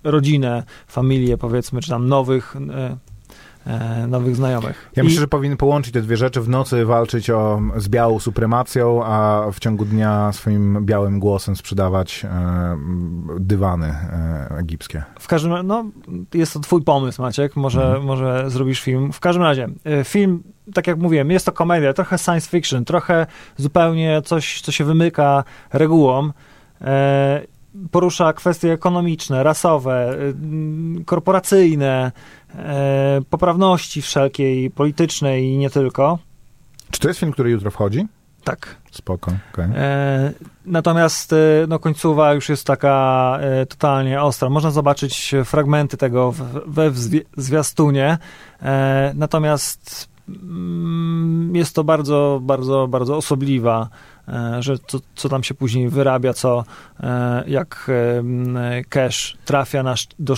[0.04, 2.96] rodzinę, familię, powiedzmy, czy tam nowych, e, e,
[4.08, 4.90] nowych znajomych.
[4.96, 6.40] Ja I- myślę, że powinien połączyć te dwie rzeczy.
[6.40, 12.24] W nocy walczyć o, z białą supremacją, a w ciągu dnia swoim białym głosem sprzedawać
[12.24, 12.28] e,
[13.38, 15.02] dywany e, egipskie.
[15.20, 15.84] W każdym razie, no,
[16.34, 18.04] jest to twój pomysł, Maciek, może, Mhm.
[18.04, 19.12] może zrobisz film.
[19.12, 20.42] W każdym razie, e, film,
[20.74, 25.44] tak jak mówiłem, jest to komedia, trochę science fiction, trochę zupełnie coś, co się wymyka
[25.72, 26.32] regułom.
[26.80, 27.42] E,
[27.90, 32.12] porusza kwestie ekonomiczne, rasowe, m, korporacyjne,
[32.54, 36.18] e, poprawności wszelkiej, politycznej i nie tylko.
[36.90, 38.06] Czy to jest film, który jutro wchodzi?
[38.44, 38.76] Tak.
[38.90, 39.66] Spoko, okej.
[39.74, 40.32] E,
[40.66, 41.36] natomiast e,
[41.68, 44.50] no, końcowa już jest taka e, totalnie ostra.
[44.50, 46.34] Można zobaczyć fragmenty tego
[46.66, 46.90] we
[47.36, 48.18] zwiastunie.
[48.62, 53.88] E, natomiast mm, jest to bardzo, bardzo, bardzo osobliwa
[54.60, 56.64] że co, co tam się później wyrabia, co
[57.00, 60.34] e, jak e, Cash trafia na, do,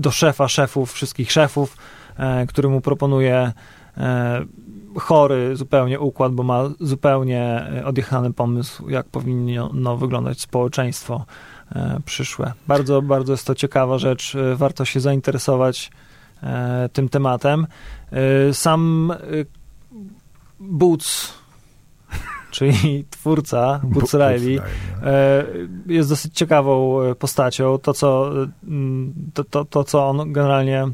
[0.00, 1.76] do szefa szefów, wszystkich szefów,
[2.16, 3.52] e, który mu proponuje
[3.96, 4.44] e,
[4.96, 11.24] chory zupełnie układ, bo ma zupełnie e, odjechany pomysł, jak powinno wyglądać społeczeństwo
[11.72, 12.52] e, przyszłe.
[12.66, 15.90] Bardzo, bardzo jest to ciekawa rzecz, e, warto się zainteresować
[16.42, 17.66] e, tym tematem.
[18.12, 19.16] E, Sam e,
[20.60, 21.34] Boots,
[22.50, 25.08] czyli twórca, Boots Riley, no.
[25.08, 25.44] e,
[25.86, 27.78] jest dosyć ciekawą e, postacią.
[27.78, 28.30] To, co,
[28.64, 30.88] mm, to, to, to, co on generalnie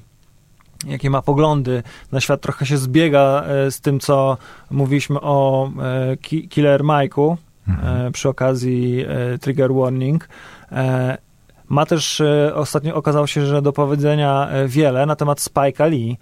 [0.86, 4.36] jakie ma poglądy na świat, trochę się zbiega e, z tym, co
[4.70, 7.36] mówiliśmy o e, Ki- Killer Mike'u
[7.68, 8.12] Mhm.
[8.12, 9.04] przy okazji
[9.40, 10.28] Trigger Warning.
[11.68, 12.22] Ma też,
[12.54, 16.16] ostatnio okazało się, że do powiedzenia wiele na temat Spike'a Lee,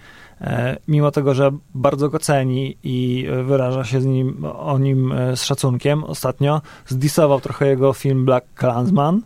[0.88, 5.36] mimo tego, że bardzo go ceni i e, wyraża się z nim, o nim e,
[5.36, 9.22] z szacunkiem ostatnio, zdisował trochę jego film Black Klansman.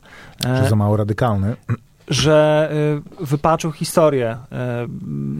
[0.47, 1.57] e, Że za mało radykalny.
[2.09, 2.71] że
[3.21, 4.37] wypaczył historię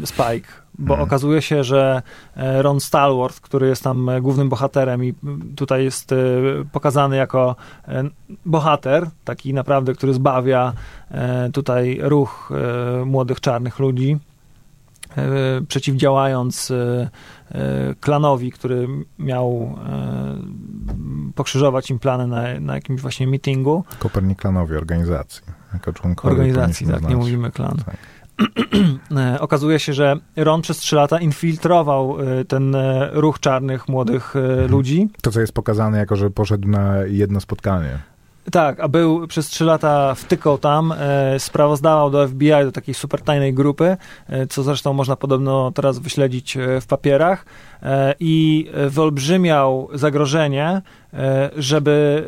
[0.05, 1.01] Spike, bo Mhm.
[1.09, 2.03] okazuje się, że
[2.37, 5.15] e, Ron Stallworth, który jest tam e, głównym bohaterem i
[5.57, 6.15] tutaj jest
[6.73, 7.57] pokazany jako
[7.89, 8.05] e,
[8.47, 10.73] bohater, taki naprawdę, który zbawia
[11.11, 12.53] e, tutaj ruch
[13.01, 14.36] e, młodych czarnych ludzi, e,
[15.68, 17.09] przeciwdziałając e,
[17.52, 23.85] e, klanowi, który miał e, pokrzyżować im plany na, na jakimś właśnie meetingu.
[23.98, 25.42] Koperniklanowi organizacji.
[25.74, 27.14] Jako Organizacji, tak, nie znać.
[27.14, 27.76] mówimy klan.
[27.87, 27.96] Tak.
[29.16, 34.37] E, Okazuje się, że Ron przez trzy lata infiltrował e, ten e, ruch czarnych młodych
[34.37, 34.70] e, Mhm.
[34.70, 35.09] ludzi.
[35.22, 37.98] To, co jest pokazane jako, że poszedł na jedno spotkanie.
[38.52, 43.22] Tak, a był przez trzy lata wtykał tam, e, sprawozdawał do FBI, do takiej super
[43.22, 43.96] tajnej grupy,
[44.28, 47.46] e, co zresztą można podobno teraz wyśledzić e, w papierach
[47.82, 50.82] e, i e, wyolbrzymiał zagrożenie,
[51.14, 52.24] e, żeby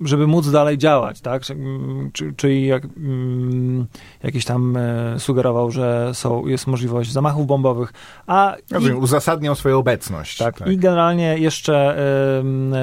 [0.00, 1.50] żeby móc dalej działać, tak?
[1.50, 3.86] Mm, czy, czyli jak, mm,
[4.22, 7.92] jakiś tam e, sugerował, że są, jest możliwość zamachów bombowych,
[8.26, 8.56] a...
[8.80, 10.38] I, uzasadniał swoją obecność.
[10.38, 10.68] Tak, tak.
[10.68, 11.96] i generalnie jeszcze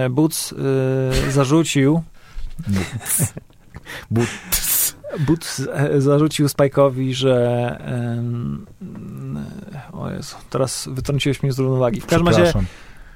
[0.09, 0.51] Boots
[1.27, 2.03] y, zarzucił...
[4.11, 4.95] Boots.
[5.27, 5.61] Boots
[5.97, 7.79] zarzucił Spike'owi, że
[9.91, 12.01] o Jezu, teraz wytrąciłeś mnie z równowagi.
[12.01, 12.53] W każdym razie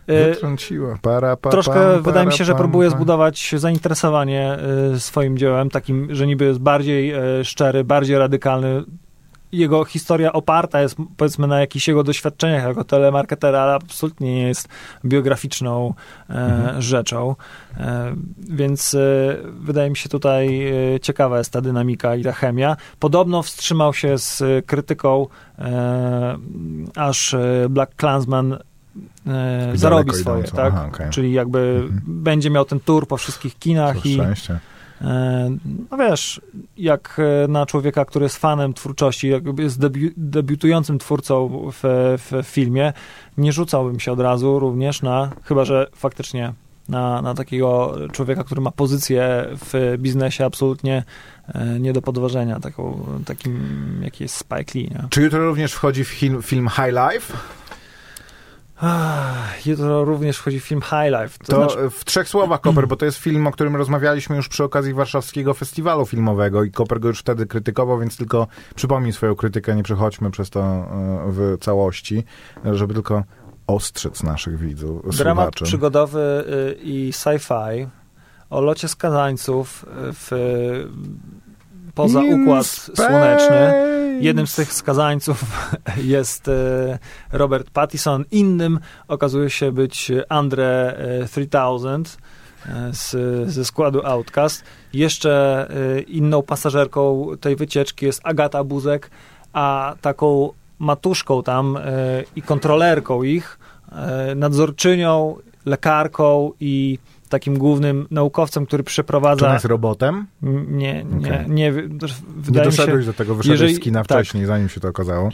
[0.10, 0.98] E, Wytrąciła.
[1.02, 4.58] Para, pa, Troszkę para, wydaje mi się, że próbuje zbudować zainteresowanie
[4.94, 8.84] e, swoim dziełem, takim, że niby jest bardziej e, szczery, bardziej radykalny.
[9.52, 14.68] Jego historia oparta jest powiedzmy na jakichś jego doświadczeniach jako telemarketera, ale absolutnie nie jest
[15.06, 15.94] biograficzną
[16.30, 16.82] mhm.
[16.82, 17.36] rzeczą.
[18.38, 18.96] Więc
[19.60, 22.78] wydaje mi się tutaj ciekawa jest ta dynamika i ta chemia.
[23.00, 25.28] Podobno wstrzymał się z krytyką,
[26.96, 27.36] aż
[27.70, 28.58] Black Klansman
[29.28, 30.74] e, zarobi swoje, tak?
[30.74, 31.10] Aha, okay.
[31.10, 32.02] Czyli jakby mhm.
[32.08, 34.60] będzie miał ten tour po wszystkich kinach i szczęście.
[35.02, 35.50] E,
[35.92, 36.42] no wiesz,
[36.78, 42.94] jak e, na człowieka, który jest fanem twórczości, jest debi debiutującym twórcą w, w filmie,
[43.38, 46.54] nie rzucałbym się od razu również na, chyba że faktycznie
[46.90, 51.04] na, na takiego człowieka, który ma pozycję w biznesie absolutnie
[51.48, 53.60] e, nie do podważenia, taką, takim
[54.04, 54.90] jaki jest Spike Lee.
[54.90, 55.04] Nie?
[55.10, 57.34] Czy jutro również wchodzi w film, film High Life?
[59.66, 61.40] Jutro również wchodzi film High Life.
[61.40, 61.90] To, to znaczy...
[61.90, 65.54] w trzech słowach, Koper, bo to jest film, o którym rozmawialiśmy już przy okazji Warszawskiego
[65.54, 70.32] Festiwalu Filmowego i Koper go już wtedy krytykował, więc tylko przypomnij swoją krytykę, nie przechodźmy
[70.32, 70.86] przez to e,
[71.28, 72.24] w całości,
[72.74, 73.24] żeby tylko
[73.68, 75.18] ostrzec naszych widzów.
[75.18, 75.64] Dramat słuchaczy.
[75.64, 77.88] przygodowy y, i sci-fi
[78.50, 80.30] o locie skazańców w
[82.00, 83.74] poza Układ Słoneczny.
[84.22, 85.44] Jednym z tych skazańców
[86.16, 87.00] jest e,
[87.32, 90.98] Robert Pattison, innym okazuje się być Andre
[91.32, 93.16] 3000 e, e, z,
[93.52, 94.64] ze składu Outcast.
[94.94, 95.68] Jeszcze
[96.08, 99.12] inną pasażerką tej wycieczki jest Agata Buzek,
[99.54, 101.78] a taką matuszką tam
[102.36, 103.60] i kontrolerką ich,
[104.36, 105.36] nadzorczynią,
[105.66, 109.40] lekarką i takim głównym naukowcem, który przeprowadza...
[109.40, 110.28] Czy on jest robotem?
[110.42, 111.46] Nie, nie, okay.
[111.48, 111.72] nie.
[111.72, 114.18] Wydaje nie doszedłeś się, do tego, wyszedłeś jeżeli, z kina tak.
[114.18, 115.30] wcześniej, zanim się to okazało.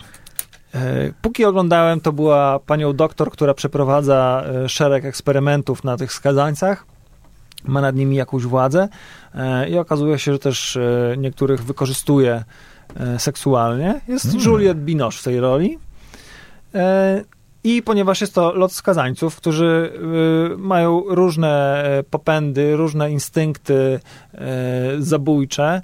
[0.76, 6.86] E, póki oglądałem, to była panią doktor, która przeprowadza e, szereg eksperymentów na tych skazańcach,
[7.64, 8.88] ma nad nimi jakąś władzę
[9.36, 10.78] e, i okazuje się, że też
[11.18, 12.44] niektórych wykorzystuje
[13.18, 14.02] seksualnie.
[14.08, 14.46] Jest hmm.
[14.46, 15.80] Juliette Binoche w tej roli.
[17.66, 19.94] I ponieważ jest to lot skazańców, którzy
[20.54, 24.00] y, mają różne e, popędy, różne instynkty
[24.34, 24.38] y,
[25.00, 25.82] zabójcze,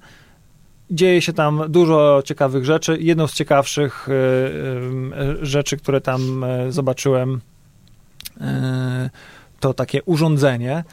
[0.92, 2.98] dzieje się tam dużo ciekawych rzeczy.
[3.00, 7.42] Jedną z ciekawszych y, rzeczy, które tam zobaczyłem,
[9.60, 10.84] to takie urządzenie,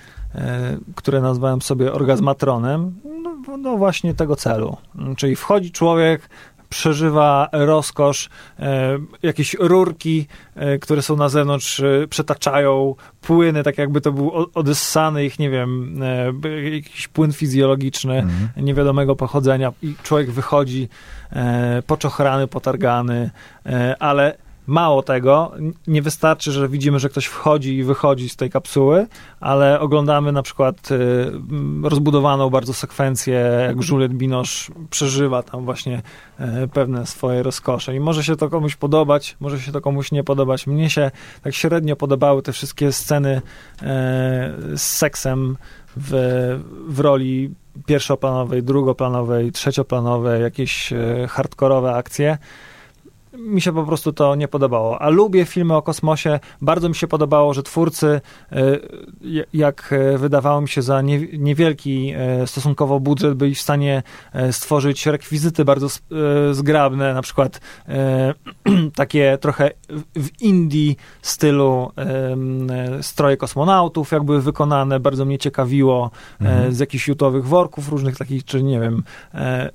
[0.94, 3.01] które nazwałem sobie orgazmatronem,
[3.48, 4.77] no, no, właśnie tego celu.
[5.16, 6.29] Czyli wchodzi człowiek,
[6.68, 8.28] przeżywa rozkosz,
[8.59, 14.33] e, jakieś rurki, e, które są na zewnątrz, e, przetaczają płyny, tak jakby to był
[14.54, 16.00] odessany ich, nie wiem,
[16.72, 18.66] jakiś płyn fizjologiczny mhm.
[18.66, 20.88] niewiadomego pochodzenia i człowiek wychodzi
[21.87, 23.31] poczochrany, potargany,
[23.98, 24.37] ale
[24.68, 25.52] Mało tego,
[25.87, 29.07] nie wystarczy, że widzimy, że ktoś wchodzi i wychodzi z tej kapsuły,
[29.40, 31.33] ale oglądamy na przykład y,
[31.83, 33.35] rozbudowaną bardzo sekwencję,
[33.66, 36.02] jak Juliette Binoche przeżywa tam właśnie
[36.40, 37.94] y, pewne swoje rozkosze.
[37.94, 40.66] I może się to komuś podobać, może się to komuś nie podobać.
[40.66, 41.11] Mnie się
[41.42, 43.85] tak średnio podobały te wszystkie sceny y,
[44.78, 45.57] z seksem
[45.96, 46.11] w,
[46.88, 47.50] w roli
[47.87, 50.92] pierwszoplanowej, drugoplanowej, trzecioplanowej, jakieś
[51.28, 52.38] hardkorowe akcje
[53.38, 55.03] mi się po prostu to nie podobało.
[55.03, 56.40] A lubię filmy o kosmosie.
[56.62, 58.20] Bardzo mi się podobało, że twórcy,
[58.53, 58.79] e,
[59.53, 61.03] jak e, wydawało mi się, za
[61.38, 64.03] niewielki e, stosunkowo budżet byli w stanie
[64.51, 65.88] stworzyć rekwizyty bardzo
[66.53, 67.61] zgrabne, na przykład
[68.94, 69.70] takie trochę
[70.16, 71.90] w indie stylu
[73.01, 76.74] stroje kosmonautów, jakby wykonane, bardzo mnie ciekawiło, mhm.
[76.74, 79.03] z jakichś jutowych worków różnych takich, czy nie wiem.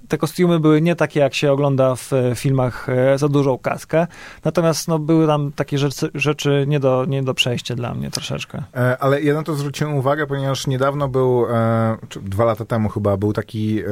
[0.08, 4.08] Te kostiumy były nie takie, jak się ogląda w filmach za dużo dużą kaskę,
[4.44, 8.64] natomiast no, były tam takie rzeczy, rzeczy nie, do, nie do przejścia dla mnie troszeczkę.
[8.76, 13.18] E, ale ja na to zwróciłem uwagę, ponieważ niedawno był, e, dwa lata temu chyba,
[13.18, 13.84] był taki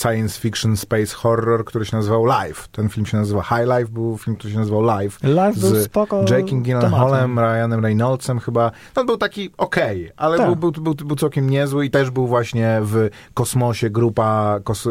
[0.00, 2.68] science fiction space horror, który się nazywał Live.
[2.68, 5.18] Ten film się nazywa High Life, był film, który się nazywał Live.
[5.22, 8.70] Live z był spoko Jakeem Gyllenhaalem, Ryanem Reynoldsem chyba.
[8.96, 10.46] No był taki okej, okay, ale tak.
[10.46, 14.90] był, był, był, był całkiem niezły i też był właśnie w kosmosie grupa, kos, e,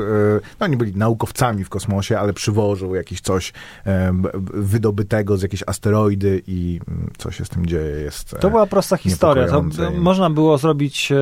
[0.60, 3.54] no oni byli naukowcami w kosmosie, ale przywożą jakieś coś
[3.86, 4.14] e,
[4.54, 8.98] wydobytego z jakiejś asteroidy i mm, co się z tym dzieje jest To była prosta
[8.98, 9.48] historia.
[9.48, 9.64] To,
[9.98, 11.14] można było zrobić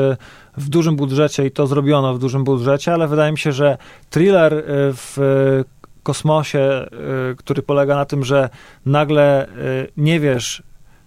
[0.58, 3.78] w dużym budżecie i to zrobiono w dużym budżecie, ale wydaje mi się, że
[4.10, 5.18] thriller w
[6.04, 6.88] kosmosie,
[7.38, 8.50] który polega na tym, że
[8.86, 9.48] nagle
[9.98, 10.64] nie wiesz,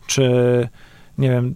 [0.06, 0.68] czy
[1.18, 1.54] nie wiem,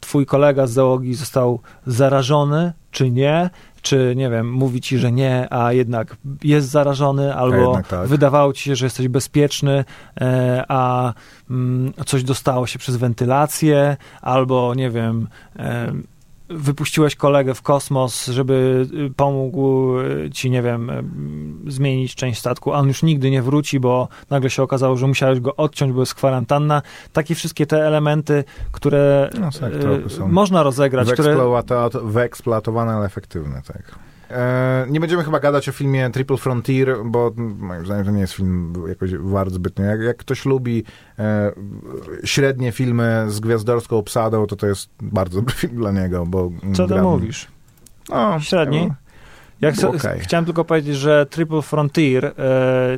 [0.00, 3.50] twój kolega z załogi został zarażony, czy nie,
[3.86, 8.08] czy nie wiem, mówi ci, że nie, a jednak jest zarażony, albo tak.
[8.08, 9.84] wydawało ci się, że jesteś bezpieczny,
[10.20, 11.12] e, a
[11.50, 15.92] mm, coś dostało się przez wentylację, albo nie wiem, e,
[16.48, 22.72] wypuściłeś kolegę w kosmos, żeby y, pomógł y, ci, nie wiem, y, zmienić część statku,
[22.72, 26.00] a on już nigdy nie wróci, bo nagle się okazało, że musiałeś go odciąć, bo
[26.00, 26.82] jest kwarantanna.
[27.12, 29.72] Takie wszystkie te elementy, które no, tak,
[30.28, 31.08] można rozegrać.
[32.02, 33.98] Wyeksploatowane, ale efektywne, tak.
[34.30, 38.32] E, nie będziemy chyba gadać o filmie Triple Frontier, bo moim zdaniem to nie jest
[38.32, 39.84] film jakoś wart zbytnio.
[39.84, 40.84] Jak, jak ktoś lubi
[41.18, 41.52] e,
[42.24, 46.50] średnie filmy z gwiazdorską obsadą, to to jest bardzo dobry film dla niego, bo...
[46.74, 47.48] Co ty mówisz?
[48.08, 48.90] No, Średni?
[49.60, 50.18] Ja chcę, okay.
[50.18, 52.32] chciałem tylko powiedzieć, że Triple Frontier e,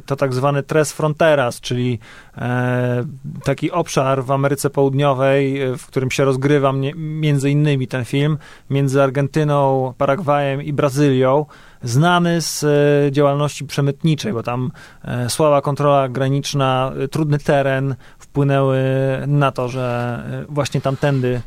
[0.06, 1.98] to tak zwany Tres Fronteras, czyli
[2.38, 3.04] e,
[3.44, 8.38] taki obszar w Ameryce Południowej, e, w którym się rozgrywa między innymi ten film,
[8.70, 11.46] między Argentyną, Paragwajem i Brazylią
[11.82, 14.70] znany z e, działalności przemytniczej, bo tam
[15.04, 17.94] e, słaba kontrola graniczna, e, trudny teren
[18.38, 18.78] wpłynęły
[19.26, 21.40] na to, że właśnie tamtędy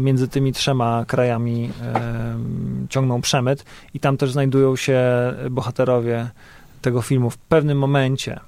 [0.00, 1.70] między tymi trzema krajami
[2.88, 5.02] ciągną przemyt i tam też znajdują się
[5.50, 6.30] bohaterowie
[6.82, 8.40] tego filmu w pewnym momencie.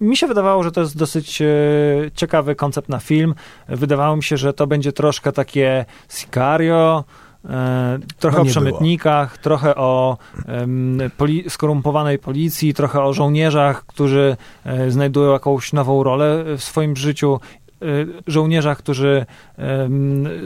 [0.00, 1.42] Mi się wydawało, że to jest dosyć
[2.14, 3.34] ciekawy koncept na film.
[3.68, 7.31] Wydawało mi się, że to będzie troszkę takie Sicario, E,
[8.18, 9.42] trochę no o przemytnikach, było.
[9.42, 10.18] trochę o
[11.16, 17.40] poli skorumpowanej policji, trochę o żołnierzach, którzy e, znajdują jakąś nową rolę w swoim życiu
[18.26, 19.26] żołnierzach, którzy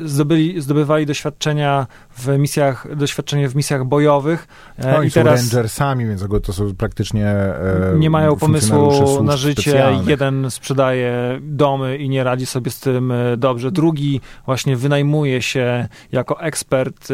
[0.05, 4.49] zdobyli, zdobywali doświadczenia w misjach, doświadczenie w misjach bojowych.
[4.79, 9.37] E, no i, i teraz rangersami, więc to są praktycznie e, nie mają pomysłu na
[9.37, 9.63] życie.
[9.63, 10.07] Specjalnych.
[10.07, 13.71] Jeden sprzedaje domy i nie radzi sobie z tym e, dobrze.
[13.71, 17.07] Drugi właśnie wynajmuje się jako ekspert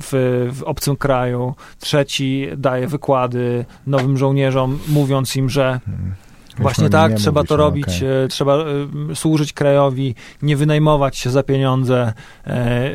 [0.00, 1.54] w, w obcym kraju.
[1.78, 6.27] Trzeci daje wykłady nowym żołnierzom, mówiąc im, że hmm
[6.58, 8.08] Właśnie tak, trzeba to robić, okay.
[8.24, 8.66] E, trzeba e,
[9.14, 12.12] służyć krajowi, nie wynajmować się za pieniądze e,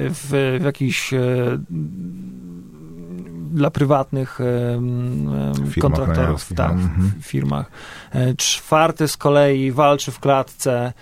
[0.09, 1.13] w, w jakichś
[3.51, 4.39] dla prywatnych
[5.69, 7.11] firmach kontraktorów, tak, mhm.
[7.21, 7.71] w firmach.
[8.37, 10.93] Czwarty z kolei walczy w klatce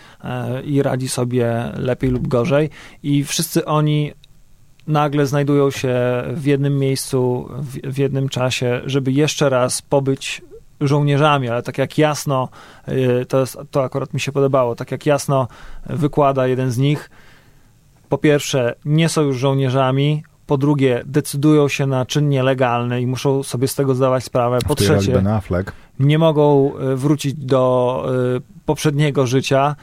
[0.63, 2.69] i radzi sobie lepiej lub gorzej
[3.03, 4.13] i wszyscy oni
[4.87, 5.95] nagle znajdują się
[6.33, 10.41] w jednym miejscu, w, w jednym czasie, żeby jeszcze raz pobyć
[10.81, 12.49] żołnierzami, ale tak jak jasno,
[12.89, 15.47] y, to, jest, to akurat mi się podobało, tak jak jasno
[15.85, 17.09] wykłada jeden z nich,
[18.09, 23.43] po pierwsze, nie są już żołnierzami, po drugie, decydują się na czyn nielegalny i muszą
[23.43, 24.57] sobie z tego zdawać sprawę.
[24.67, 25.11] Po trzecie,
[25.99, 28.05] nie mogą y, wrócić do
[28.37, 29.75] y, poprzedniego życia,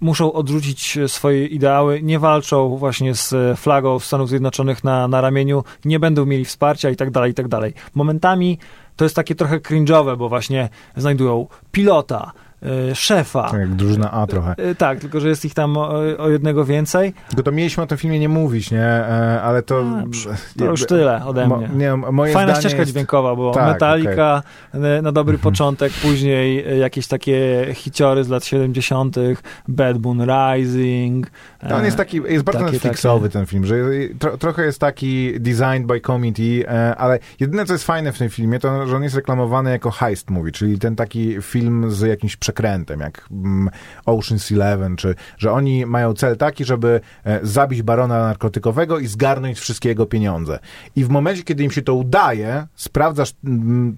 [0.00, 6.00] muszą odrzucić swoje ideały, nie walczą właśnie z flagą Stanów Zjednoczonych na, na ramieniu, nie
[6.00, 7.74] będą mieli wsparcia i tak dalej, i tak dalej.
[7.94, 8.58] Momentami
[8.96, 12.32] to jest takie trochę cringe'owe, bo właśnie znajdują pilota,
[12.94, 13.50] szefa.
[13.50, 14.54] Tak, jak drużyna A trochę.
[14.70, 17.14] Y, tak, tylko że jest ich tam o, o, jednego więcej.
[17.28, 18.84] Tylko to mieliśmy o tym filmie nie mówić, nie?
[18.84, 19.84] E, ale to...
[20.34, 21.68] A, to już tyle ode mnie.
[21.68, 22.92] Mo, nie, moje Fajna ścieżka jest...
[22.92, 25.02] dźwiękowa, bo tak, Metallica okay.
[25.02, 25.52] na dobry mhm.
[25.52, 29.16] początek, później jakieś takie hiciory z lat 70.,
[29.68, 31.30] Bad Moon Rising.
[31.62, 33.32] No, on jest taki, jest bardzo takie, Netflixowy takie.
[33.32, 33.76] ten film, że
[34.18, 38.28] tro, trochę jest taki designed by committee, e, ale jedyne, co jest fajne w tym
[38.28, 42.36] filmie, to że on jest reklamowany jako heist movie, czyli ten taki film z jakimś
[42.50, 43.70] przekrętem, jak mm,
[44.06, 49.58] Ocean's Eleven, czy że oni mają cel taki, żeby e, zabić barona narkotykowego i zgarnąć
[49.58, 50.58] wszystkie jego pieniądze.
[50.96, 53.96] I w momencie, kiedy im się to udaje, sprawdzasz, mm,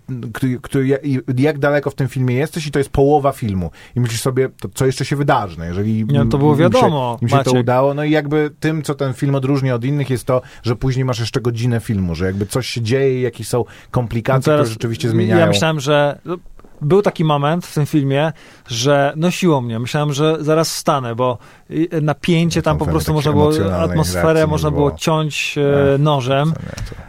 [1.37, 3.71] jak daleko w tym filmie jesteś i to jest połowa filmu.
[3.97, 7.19] I myślisz sobie, to co jeszcze się wydarzy, no jeżeli Nie, to było wiadomo.
[7.23, 9.85] Im się, im się to udało, no i jakby tym, co ten film odróżnia od
[9.85, 13.49] innych, jest to, że później masz jeszcze godzinę filmu, że jakby coś się dzieje, jakieś
[13.49, 15.41] są komplikacje, no które rzeczywiście zmieniają.
[15.41, 16.19] Ja myślałem, że
[16.83, 18.33] był taki moment w tym filmie,
[18.69, 19.79] że nosiło mnie.
[19.79, 21.39] Myślałem, że zaraz wstanę, bo
[22.03, 26.53] napięcie no, tam po prostu można było, atmosferę można było, było ciąć e, nożem.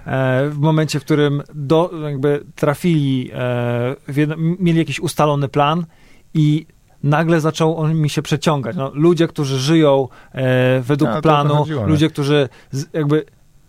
[0.06, 5.86] E, w momencie, w którym do, jakby trafili, e, jedno, mieli jakiś ustalony plan
[6.34, 6.66] i
[7.04, 8.76] nagle zaczął on mi się przeciągać.
[8.76, 13.26] No, ludzie, którzy żyją e, według planu, chodziło, ludzie, którzy z, jakby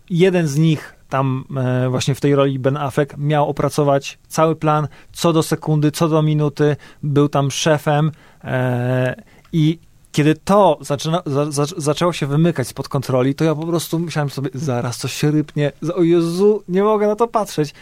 [0.09, 4.87] jeden z nich tam e, właśnie w tej roli Ben Affleck miał opracować cały plan
[5.13, 8.11] co do sekundy, co do minuty, był tam szefem
[8.43, 9.79] e, i
[10.11, 14.29] kiedy to zaczyna, za, za, zaczęło się wymykać spod kontroli, to ja po prostu myślałem
[14.29, 17.73] sobie, zaraz coś się rypnie, o Jezu, nie mogę na to patrzeć.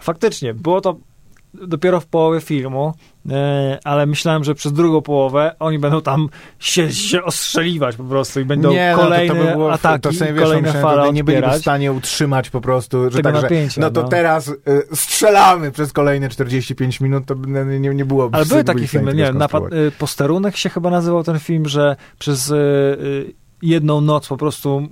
[0.00, 0.96] Faktycznie, było to
[1.54, 2.94] dopiero w połowie filmu,
[3.30, 6.28] e, ale myślałem, że przez drugą połowę oni będą tam
[6.58, 10.00] się, się ostrzeliwać po prostu i będą nie, kolejne no to, to by było, ataki,
[10.00, 13.80] to sobie, wiesz, kolejne fale Nie byli w stanie utrzymać po prostu, że tak, napięcia,
[13.80, 14.08] no to no.
[14.08, 14.56] teraz y,
[14.94, 17.34] strzelamy przez kolejne 45 minut, to
[17.80, 21.38] nie, nie było Ale były takie filmy, nie, napad, y, Posterunek się chyba nazywał ten
[21.38, 24.88] film, że przez y, y jedną noc po prostu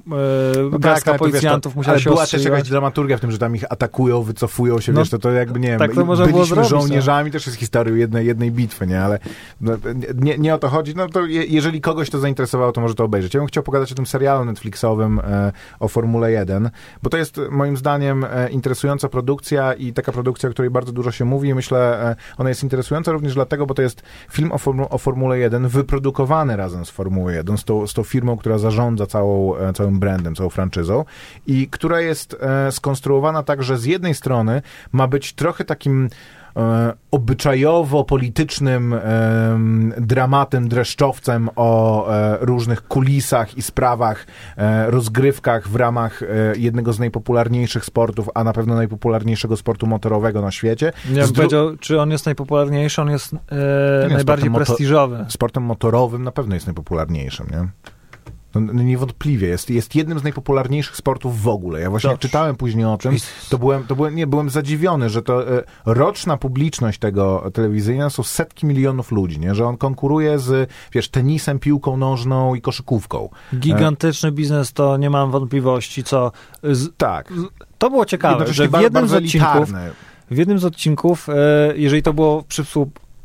[0.56, 3.56] e, no tak, policjantów musiała ale się była też jakaś dramaturgia w tym, że tam
[3.56, 6.70] ich atakują, wycofują się, no, wiesz, to, to jakby, nie tak wiem, to byliśmy zrobić,
[6.70, 9.18] żołnierzami, też jest historią jednej, jednej bitwy, nie, ale
[9.60, 9.72] no,
[10.14, 13.04] nie, nie o to chodzi, no to je, jeżeli kogoś to zainteresowało, to może to
[13.04, 13.34] obejrzeć.
[13.34, 16.70] Ja bym chciał pogadać o tym serialu Netflixowym e, o Formule 1,
[17.02, 21.12] bo to jest moim zdaniem e, interesująca produkcja i taka produkcja, o której bardzo dużo
[21.12, 21.54] się mówi.
[21.54, 25.38] Myślę, e, ona jest interesująca również dlatego, bo to jest film o, formu, o Formule
[25.38, 29.72] 1 wyprodukowany razem z Formułą 1, z tą, z tą firmą, która zarządza całą, e,
[29.72, 31.04] całym brandem, całą franczyzą
[31.46, 36.08] i która jest e, skonstruowana tak, że z jednej strony ma być trochę takim
[36.56, 39.00] e, obyczajowo-politycznym e,
[39.98, 46.20] dramatem, dreszczowcem o e, różnych kulisach i sprawach, e, rozgrywkach w ramach
[46.56, 50.92] jednego z najpopularniejszych sportów, a na pewno najpopularniejszego sportu motorowego na świecie.
[51.10, 55.26] Nie bym powiedział, czy on jest najpopularniejszy, on jest najbardziej sportem prestiżowy.
[55.28, 57.68] Sportem motorowym na pewno jest najpopularniejszym, nie?
[58.60, 61.80] No, no, niewątpliwie jest, jest jednym z najpopularniejszych sportów w ogóle.
[61.80, 63.16] Ja właśnie czytałem później o tym,
[63.48, 68.22] to byłem, to byłem, nie, byłem zadziwiony, że to e, roczna publiczność tego telewizyjna są
[68.22, 69.54] setki milionów ludzi, nie?
[69.54, 73.28] że on konkuruje z, wiesz, tenisem, piłką nożną i koszykówką.
[73.54, 76.32] Gigantyczny biznes, to nie mam wątpliwości, co...
[76.62, 77.32] Z, tak.
[77.78, 79.72] To było ciekawe, że w jednym z odcinków...
[80.30, 81.32] W jednym z odcinków, e,
[81.76, 82.64] jeżeli to było przy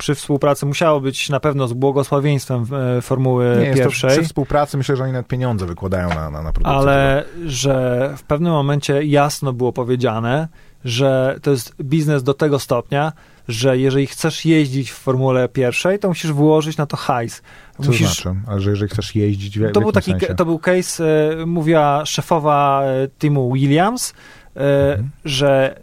[0.03, 2.65] przy współpracy musiało być na pewno z błogosławieństwem
[2.97, 4.09] e, Formuły Nie, pierwszej.
[4.09, 6.79] przy współpracy myślę, że oni nawet pieniądze wykładają na, na, na produkcję.
[6.79, 10.47] Ale że w pewnym momencie jasno było powiedziane,
[10.85, 13.13] że to jest biznes do tego stopnia,
[13.47, 17.41] że jeżeli chcesz jeździć w Formule pierwszej, to musisz włożyć na to hajs.
[17.81, 18.23] Co musisz...
[18.23, 18.39] znaczy?
[18.47, 20.35] Ale że jeżeli chcesz jeździć w, to był taki, sensie?
[20.35, 21.03] To był case,
[21.41, 24.13] e, mówiła szefowa e, teamu Williams,
[24.55, 24.59] e,
[24.91, 25.09] mhm.
[25.25, 25.81] że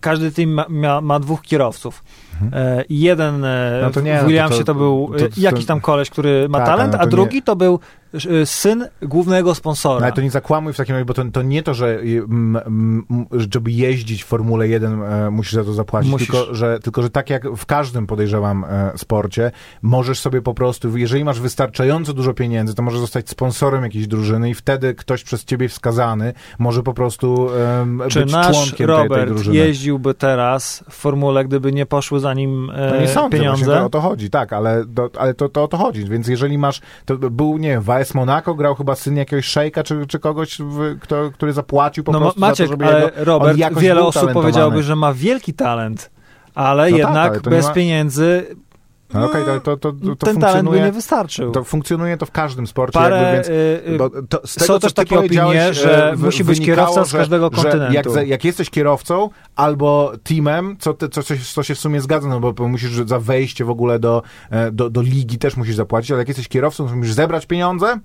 [0.00, 2.02] każdy team ma, ma, ma dwóch kierowców.
[2.42, 2.84] Mhm.
[2.88, 3.40] jeden
[3.82, 6.58] no to nie, w Williamsie to, to, to był to, jakiś tam koleś, który ma
[6.58, 7.42] tak, talent, a drugi nie...
[7.42, 7.80] to był
[8.44, 10.00] syn głównego sponsora.
[10.00, 11.98] No, ale to nie zakłamuj w takim razie, bo to, to nie to, że
[13.32, 17.30] żeby jeździć w Formule 1 e, musisz za to zapłacić, tylko że, tylko że tak
[17.30, 19.50] jak w każdym podejrzewam e, sporcie,
[19.82, 24.50] możesz sobie po prostu, jeżeli masz wystarczająco dużo pieniędzy, to możesz zostać sponsorem jakiejś drużyny
[24.50, 27.48] i wtedy ktoś przez ciebie wskazany może po prostu
[28.08, 29.56] Czy być nasz członkiem Robert tej, tej drużyny.
[29.56, 33.64] jeździłby teraz w formule, gdyby nie poszły za nim e, no nie sądzę, pieniądze?
[33.64, 36.58] To o to chodzi, tak, ale, do, ale to, to o to chodzi, więc jeżeli
[36.58, 40.58] masz, to był, nie wiem, AS Monaco grał chyba syn jakiegoś szejka, czy, czy kogoś,
[40.58, 44.02] w, kto, który zapłacił po no, prostu Maciek, za to, żeby ale jego, Robert, wiele
[44.02, 46.10] osób powiedziałoby, że ma wielki talent,
[46.54, 47.72] ale no tak, jednak tak, ale bez ma...
[47.72, 48.56] pieniędzy
[49.14, 51.52] no okej, okay, to, to, to, to ten talent by nie wystarczył.
[51.52, 52.98] To funkcjonuje to w każdym sporcie.
[52.98, 53.48] Parę, jakby, więc,
[53.94, 57.12] y, bo to, z tego, są też takie opinie, że w, musi być kierowca z
[57.12, 58.12] każdego że, kontynentu.
[58.12, 61.22] Że jak, jak, jesteś kierowcą albo teamem, co, ty, co,
[61.54, 64.90] co, się w sumie zgadza, no bo musisz za wejście w ogóle do, e, do,
[64.90, 67.98] do ligi też musisz zapłacić, ale jak jesteś kierowcą, to musisz zebrać pieniądze,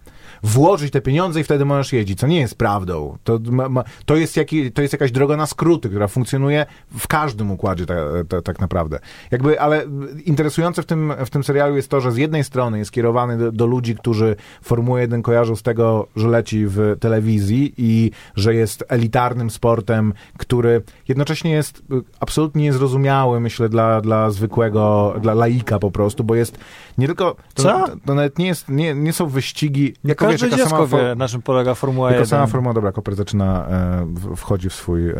[0.44, 3.18] włożyć te pieniądze i wtedy możesz jeździć, co nie jest prawdą.
[3.24, 6.66] To, ma, ma, to, jest, jaki, to jest jakaś droga na skróty, która funkcjonuje
[6.98, 7.96] w każdym układzie ta,
[8.30, 9.00] ta, tak naprawdę.
[9.32, 9.86] Jakby, ale
[10.26, 13.52] interesujące w tym, w tym serialu jest to, że z jednej strony jest kierowany do,
[13.52, 18.84] do ludzi, którzy Formułę 1 kojarzą z tego, że leci w telewizji i że jest
[18.88, 21.82] elitarnym sportem, który jednocześnie jest
[22.20, 26.58] absolutnie niezrozumiały, myślę, dla, dla zwykłego, dla laika po prostu, bo jest
[26.98, 27.36] nie tylko...
[27.54, 27.86] To, Co?
[28.06, 29.94] To nawet nie, jest, nie, nie są wyścigi...
[30.04, 32.26] Nie jako, każde wiesz, dziecko sama, wie, na czym polega Formuła 1.
[32.28, 35.16] sama Formuła, dobra, Koper zaczyna, e, wchodzi w swój e,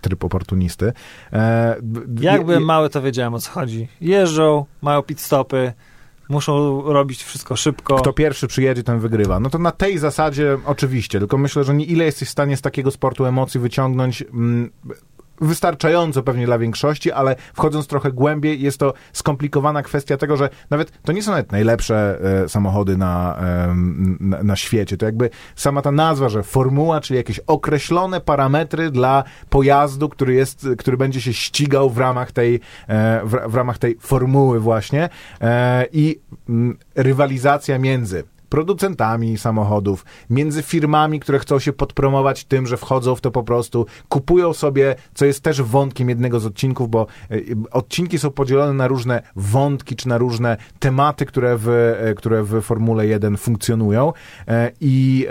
[0.00, 0.92] tryb oportunisty.
[1.32, 1.76] E,
[2.20, 3.88] Jak byłem mały, to wiedziałem o co chodzi.
[4.00, 5.72] Jeżdżą, mają pit stopy,
[6.28, 7.96] muszą robić wszystko szybko.
[7.96, 9.40] Kto pierwszy przyjedzie, ten wygrywa.
[9.40, 12.62] No to na tej zasadzie oczywiście, tylko myślę, że nie ile jesteś w stanie z
[12.62, 14.22] takiego sportu emocji wyciągnąć.
[14.22, 14.70] Mm,
[15.40, 21.02] wystarczająco pewnie dla większości, ale wchodząc trochę głębiej, jest to skomplikowana kwestia tego, że nawet
[21.02, 23.74] to nie są nawet najlepsze e, samochody na, e,
[24.20, 24.96] na, na, świecie.
[24.96, 30.68] To jakby sama ta nazwa, że formuła, czyli jakieś określone parametry dla pojazdu, który jest,
[30.78, 35.08] który będzie się ścigał w ramach tej, e, w, w, ramach tej formuły właśnie
[35.40, 38.24] e, i m, rywalizacja między
[38.56, 43.86] producentami samochodów, między firmami, które chcą się podpromować tym, że wchodzą w to po prostu,
[44.08, 47.36] kupują sobie, co jest też wątkiem jednego z odcinków, bo e,
[47.70, 52.62] odcinki są podzielone na różne wątki, czy na różne tematy, które w, e, które w
[52.62, 54.12] Formule 1 funkcjonują.
[54.48, 55.26] E, I,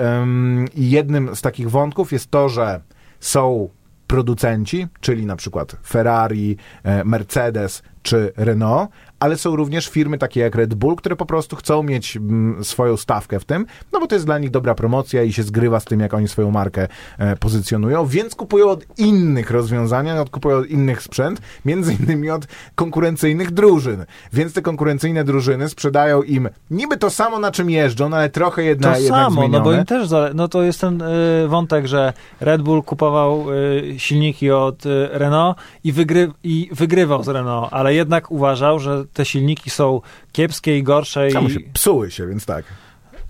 [0.76, 2.82] I jednym z takich wątków jest to, że
[3.19, 3.69] są
[4.07, 6.57] producenci, czyli na przykład Ferrari,
[7.05, 8.89] Mercedes czy Renault,
[9.20, 12.97] ale są również firmy takie jak Red Bull, które po prostu chcą mieć mm, swoją
[12.97, 15.86] stawkę w tym, no bo to jest dla nich dobra promocja i się zgrywa z
[15.86, 16.88] tym, jak oni swoją markę
[17.18, 22.47] e, pozycjonują, więc kupują od innych rozwiązania, od, kupują od innych sprzęt, między innymi od
[22.76, 24.05] konkurencyjnych drużyn.
[24.34, 28.63] Więc te konkurencyjne drużyny sprzedają im niby to samo, na czym jeżdżą, no ale trochę
[28.63, 29.57] jedna, to jednak samo, zmienione.
[29.57, 33.45] no bo im też, zale- no to jest ten y, wątek, że Red Bull kupował
[33.53, 39.05] y, silniki od y, Renault i, wygry- i wygrywał z Renault, ale jednak uważał, że
[39.14, 40.01] te silniki są
[40.32, 41.32] kiepskie i gorsze.
[41.32, 41.51] Samo i...
[41.51, 42.66] się psuły się, więc tak.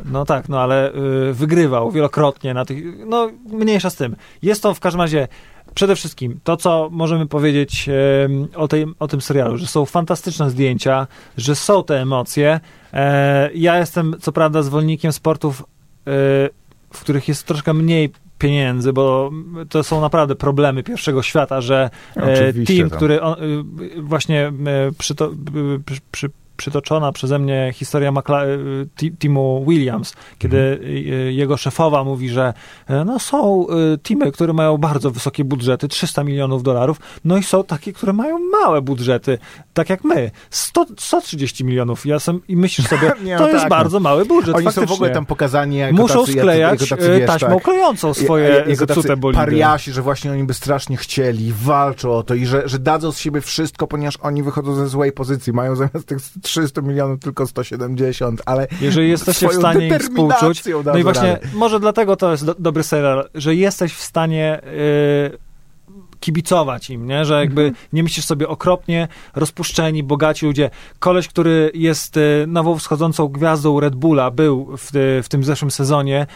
[0.06, 0.94] No tak, no ale
[1.30, 4.16] y, wygrywał wielokrotnie na tych, no mniejsza z tym.
[4.42, 5.28] Jest to w każdym razie
[5.76, 10.50] przede wszystkim to, co możemy powiedzieć y, o, tej, o tym serialu, że są fantastyczne
[10.50, 11.08] zdjęcia,
[11.38, 12.60] że są te emocje.
[12.94, 15.64] E, ja jestem co prawda zwolennikiem sportów, y,
[16.94, 19.32] w których jest troszkę mniej pieniędzy, bo
[19.70, 22.98] to są naprawdę problemy pierwszego świata, że e, Oczywiście, team, tam.
[22.98, 24.52] który on, y, właśnie e,
[24.98, 30.92] przyto, y, przy, przy, przytoczona przeze mnie historia Macla- y, Ti- Timu Williams, kiedy Mhm.
[31.28, 32.54] y, jego szefowa mówi, że
[33.06, 37.64] no są y, teamy, które mają bardzo wysokie budżety, 300 milionów dolarów, no i są
[37.64, 39.38] takie, które mają małe budżety,
[39.74, 42.06] tak jak my, 100, 130 milionów.
[42.06, 44.72] Ja sam, I myślisz sobie, Nie, no to jest tak, bardzo mały budżet, Oni są
[44.72, 44.88] faktycznie.
[44.88, 48.66] w ogóle tam pokazani jako Muszą tacy, sklejać jako tacy, wiesz, taśmą tak, klejącą swoje
[48.76, 49.40] zepsute bolidy.
[49.44, 53.20] pariasi, że właśnie oni by strasznie chcieli, walczą o to i że, że dadzą z
[53.20, 55.54] siebie wszystko, ponieważ oni wychodzą ze złej pozycji.
[55.54, 60.98] Mają zamiast tych 300 milionów tylko 170, ale Jeżeli jesteście w stanie im współczuć, no
[60.98, 61.48] i właśnie radę.
[61.54, 65.45] może dlatego to jest do, dobry serial, że jesteś w stanie y,
[66.26, 67.26] kibicować im, nie?
[67.26, 67.86] że jakby Mhm.
[67.94, 70.70] nie myślisz sobie okropnie, rozpuszczeni, bogaci ludzie.
[71.00, 75.72] Koleś, który jest y, nową wschodzącą gwiazdą Red Bulla, był w, y, w tym zeszłym
[75.72, 76.28] sezonie,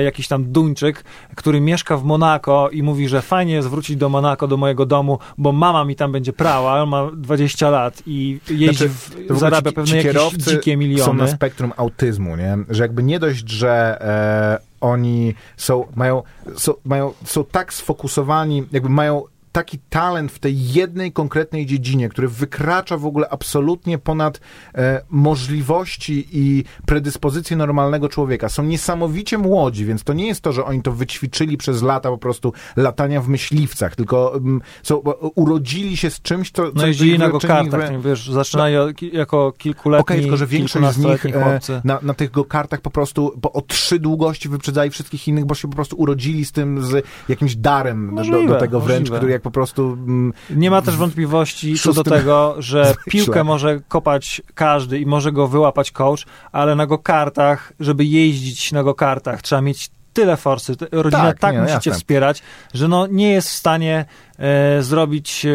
[0.00, 1.04] y, jakiś tam Duńczyk,
[1.36, 5.18] który mieszka w Monako i mówi, że fajnie jest wrócić do Monako, do mojego domu,
[5.38, 8.88] bo mama mi tam będzie prała, on ma 20 lat i jeździ, Znaczy,
[9.30, 11.22] w, zarabia ci- pewne ci jakieś dzikie Są miliony.
[11.22, 12.58] na spektrum autyzmu, nie?
[12.70, 16.22] Że jakby nie dość, że e, oni są, mają,
[16.56, 19.22] są, mają, są tak sfokusowani, jakby mają
[19.52, 24.40] taki talent w tej jednej konkretnej dziedzinie, który wykracza w ogóle absolutnie ponad
[24.74, 28.48] e, możliwości i predyspozycje normalnego człowieka.
[28.48, 32.18] Są niesamowicie młodzi, więc to nie jest to, że oni to wyćwiczyli przez lata po
[32.18, 35.02] prostu latania w myśliwcach, tylko mm, są,
[35.34, 36.66] urodzili się z czymś, co...
[36.66, 38.74] co No jeździli na go-kartach, wy- nie, wiesz, zaczynali
[39.12, 43.38] jako kilkuletni, Okej, tylko że większość z nich e, na, na tych go-kartach po prostu
[43.40, 47.06] po, o trzy długości wyprzedzali wszystkich innych, bo się po prostu urodzili z tym, z
[47.28, 49.16] jakimś darem do, do, Możliwe, tego wręcz, możliwe.
[49.16, 49.92] który jak po prostu...
[49.92, 55.32] Mm, Nie ma też wątpliwości co do tego, że piłkę może kopać każdy i może
[55.32, 60.74] go wyłapać coach, ale na go-kartach, żeby jeździć na go-kartach, trzeba mieć tyle forsy.
[60.92, 62.00] Rodzina tak, Tak, nie, no musicie jasne.
[62.00, 62.42] wspierać,
[62.74, 64.04] że no nie jest w stanie
[64.38, 65.50] e, zrobić e,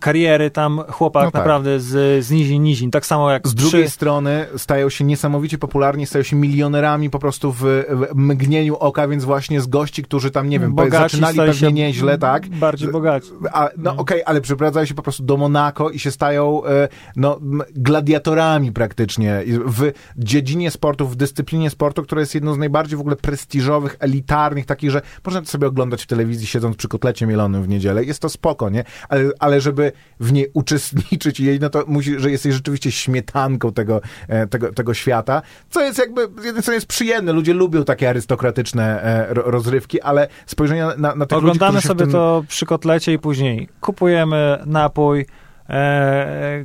[0.00, 1.40] kariery tam chłopak No tak.
[1.40, 2.90] naprawdę z, z nizin nizin.
[2.90, 7.18] Tak samo jak z przy- drugiej strony stają się niesamowicie popularni, stają się milionerami po
[7.18, 11.38] prostu w, w mgnieniu oka, więc właśnie z gości, którzy tam, nie wiem, bogaci zaczynali
[11.38, 12.48] pewnie nieźle, tak?
[12.48, 13.30] Bardziej bogaci.
[13.52, 17.38] A, no okej, ale przeprowadzają się po prostu do Monako i się stają e, no,
[17.74, 23.16] gladiatorami praktycznie w dziedzinie sportu, w dyscyplinie sportu, która jest jedną z najbardziej w ogóle
[23.16, 27.68] prestiżowych, elitarnych, takich, że można to sobie oglądać w telewizji siedząc przy kotlecie mielonym w
[27.68, 28.04] niedzielę.
[28.04, 28.84] Jest to spoko, nie?
[29.08, 33.72] Ale, ale żeby w niej uczestniczyć i jej, no to musi, że jesteś rzeczywiście śmietanką
[33.72, 37.84] tego, e, tego, tego świata, co jest jakby, z jednej strony jest przyjemne, ludzie lubią
[37.84, 42.12] takie arystokratyczne e, ro, rozrywki, ale spojrzenie na, na, tych Oglądamy ludzi, sobie tym...
[42.12, 45.26] to przy kotlecie i później kupujemy napój,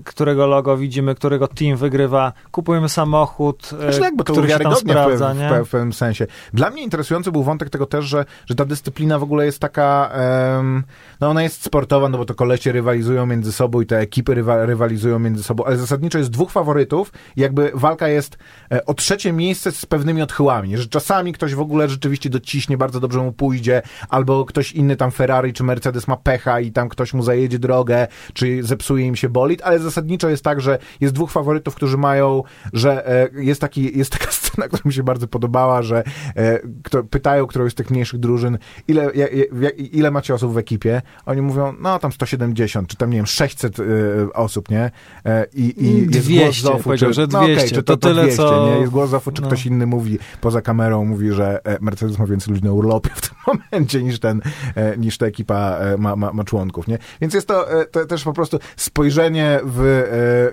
[0.04, 4.60] którego logo widzimy, którego team wygrywa, kupujemy samochód, e, Znaczy tak, bo to który się
[4.60, 6.28] tam sprawdza, w, w, w pewnym sensie.
[6.54, 10.12] Dla mnie interesujący był wątek tego też, że, że ta dyscyplina w ogóle jest taka,
[11.22, 14.66] no ona jest sportowa, no bo to kolesie rywalizują między sobą i te ekipy rywa,
[14.66, 18.38] rywalizują między sobą, ale zasadniczo jest dwóch faworytów i jakby walka jest
[18.72, 23.00] e, o trzecie miejsce z pewnymi odchyłami, że czasami ktoś w ogóle rzeczywiście dociśnie, bardzo
[23.00, 27.14] dobrze mu pójdzie, albo ktoś inny tam Ferrari czy Mercedes ma pecha i tam ktoś
[27.14, 31.14] mu zajedzie drogę, czy zepsuje psuje im się bolid, ale zasadniczo jest tak, że jest
[31.14, 32.44] dwóch faworytów, którzy mają,
[32.74, 36.04] że e, jest, taki, jest taka scena, która mi się bardzo podobała, że
[36.36, 39.12] e, kto, pytają którąś z tych mniejszych drużyn, ile,
[39.78, 41.02] ile macie osób w ekipie?
[41.26, 43.84] Oni mówią, no tam 170, czy tam, nie wiem, 600 e,
[44.34, 44.92] osób, nie?
[45.26, 48.24] E, I, i 200, jest głos Zofu, czy, że no, okej, 200, czy to tyle,
[48.24, 48.80] 200, co- nie?
[48.80, 49.48] Jest głos Zofu, czy no.
[49.48, 53.38] ktoś inny mówi poza kamerą, mówi, że Mercedes ma więcej ludzi na urlopie w tym
[53.48, 54.42] momencie niż ten,
[54.98, 56.98] niż ta ekipa ma, ma, ma członków, nie?
[57.22, 59.82] Więc jest to, to też po prostu spojrzenie w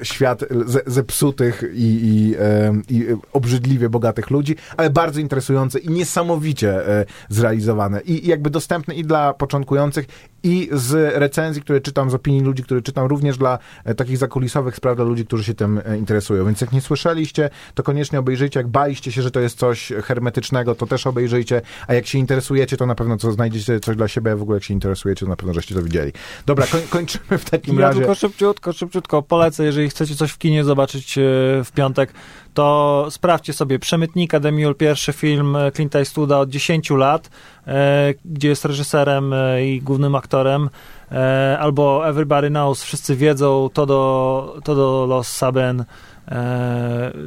[0.01, 5.89] e, świat ze, zepsutych i, i, e, i obrzydliwie bogatych ludzi, ale bardzo interesujące i
[5.89, 10.07] niesamowicie e, zrealizowane i, i jakby dostępne i dla początkujących
[10.43, 14.77] i z recenzji, które czytam, z opinii ludzi, które czytam, również dla e, takich zakulisowych
[14.77, 16.45] spraw, dla ludzi, którzy się tym e, interesują.
[16.47, 18.61] Więc jak nie słyszeliście, to koniecznie obejrzyjcie.
[18.61, 21.63] Jak baliście się, że to jest coś hermetycznego, to też obejrzyjcie.
[21.87, 24.57] A jak się interesujecie, to na pewno co znajdziecie coś dla siebie, a w ogóle
[24.57, 26.13] jak się interesujecie, to na pewno żeście to widzieli.
[26.47, 27.99] Dobra, koń, kończymy w takim Ja razie.
[27.99, 31.21] tylko szybciutko, szybciutko polecę, jeżeli chcecie coś w kinie zobaczyć e,
[31.65, 32.13] w piątek,
[32.55, 37.31] to sprawdźcie sobie Przemytnika Demiul, pierwszy film Clint Eastwooda od 10 lat,
[37.67, 40.71] e, gdzie jest reżyserem e, i głównym aktorem,
[41.13, 45.85] e, albo Everybody Knows, wszyscy wiedzą, to do, to do Los Saben,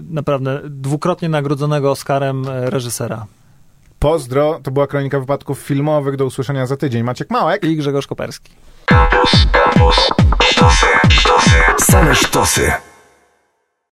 [0.10, 3.26] naprawdę dwukrotnie nagrodzonego Oscarem reżysera.
[4.00, 6.16] Pozdro, to była kronika wypadków filmowych.
[6.16, 7.04] Do usłyszenia za tydzień.
[7.04, 7.64] Maciek Małek.
[7.64, 8.52] I Grzegorz Koperski.
[8.86, 10.10] Campus, campus,
[10.44, 12.72] sztosy, sztosy, same sztosy.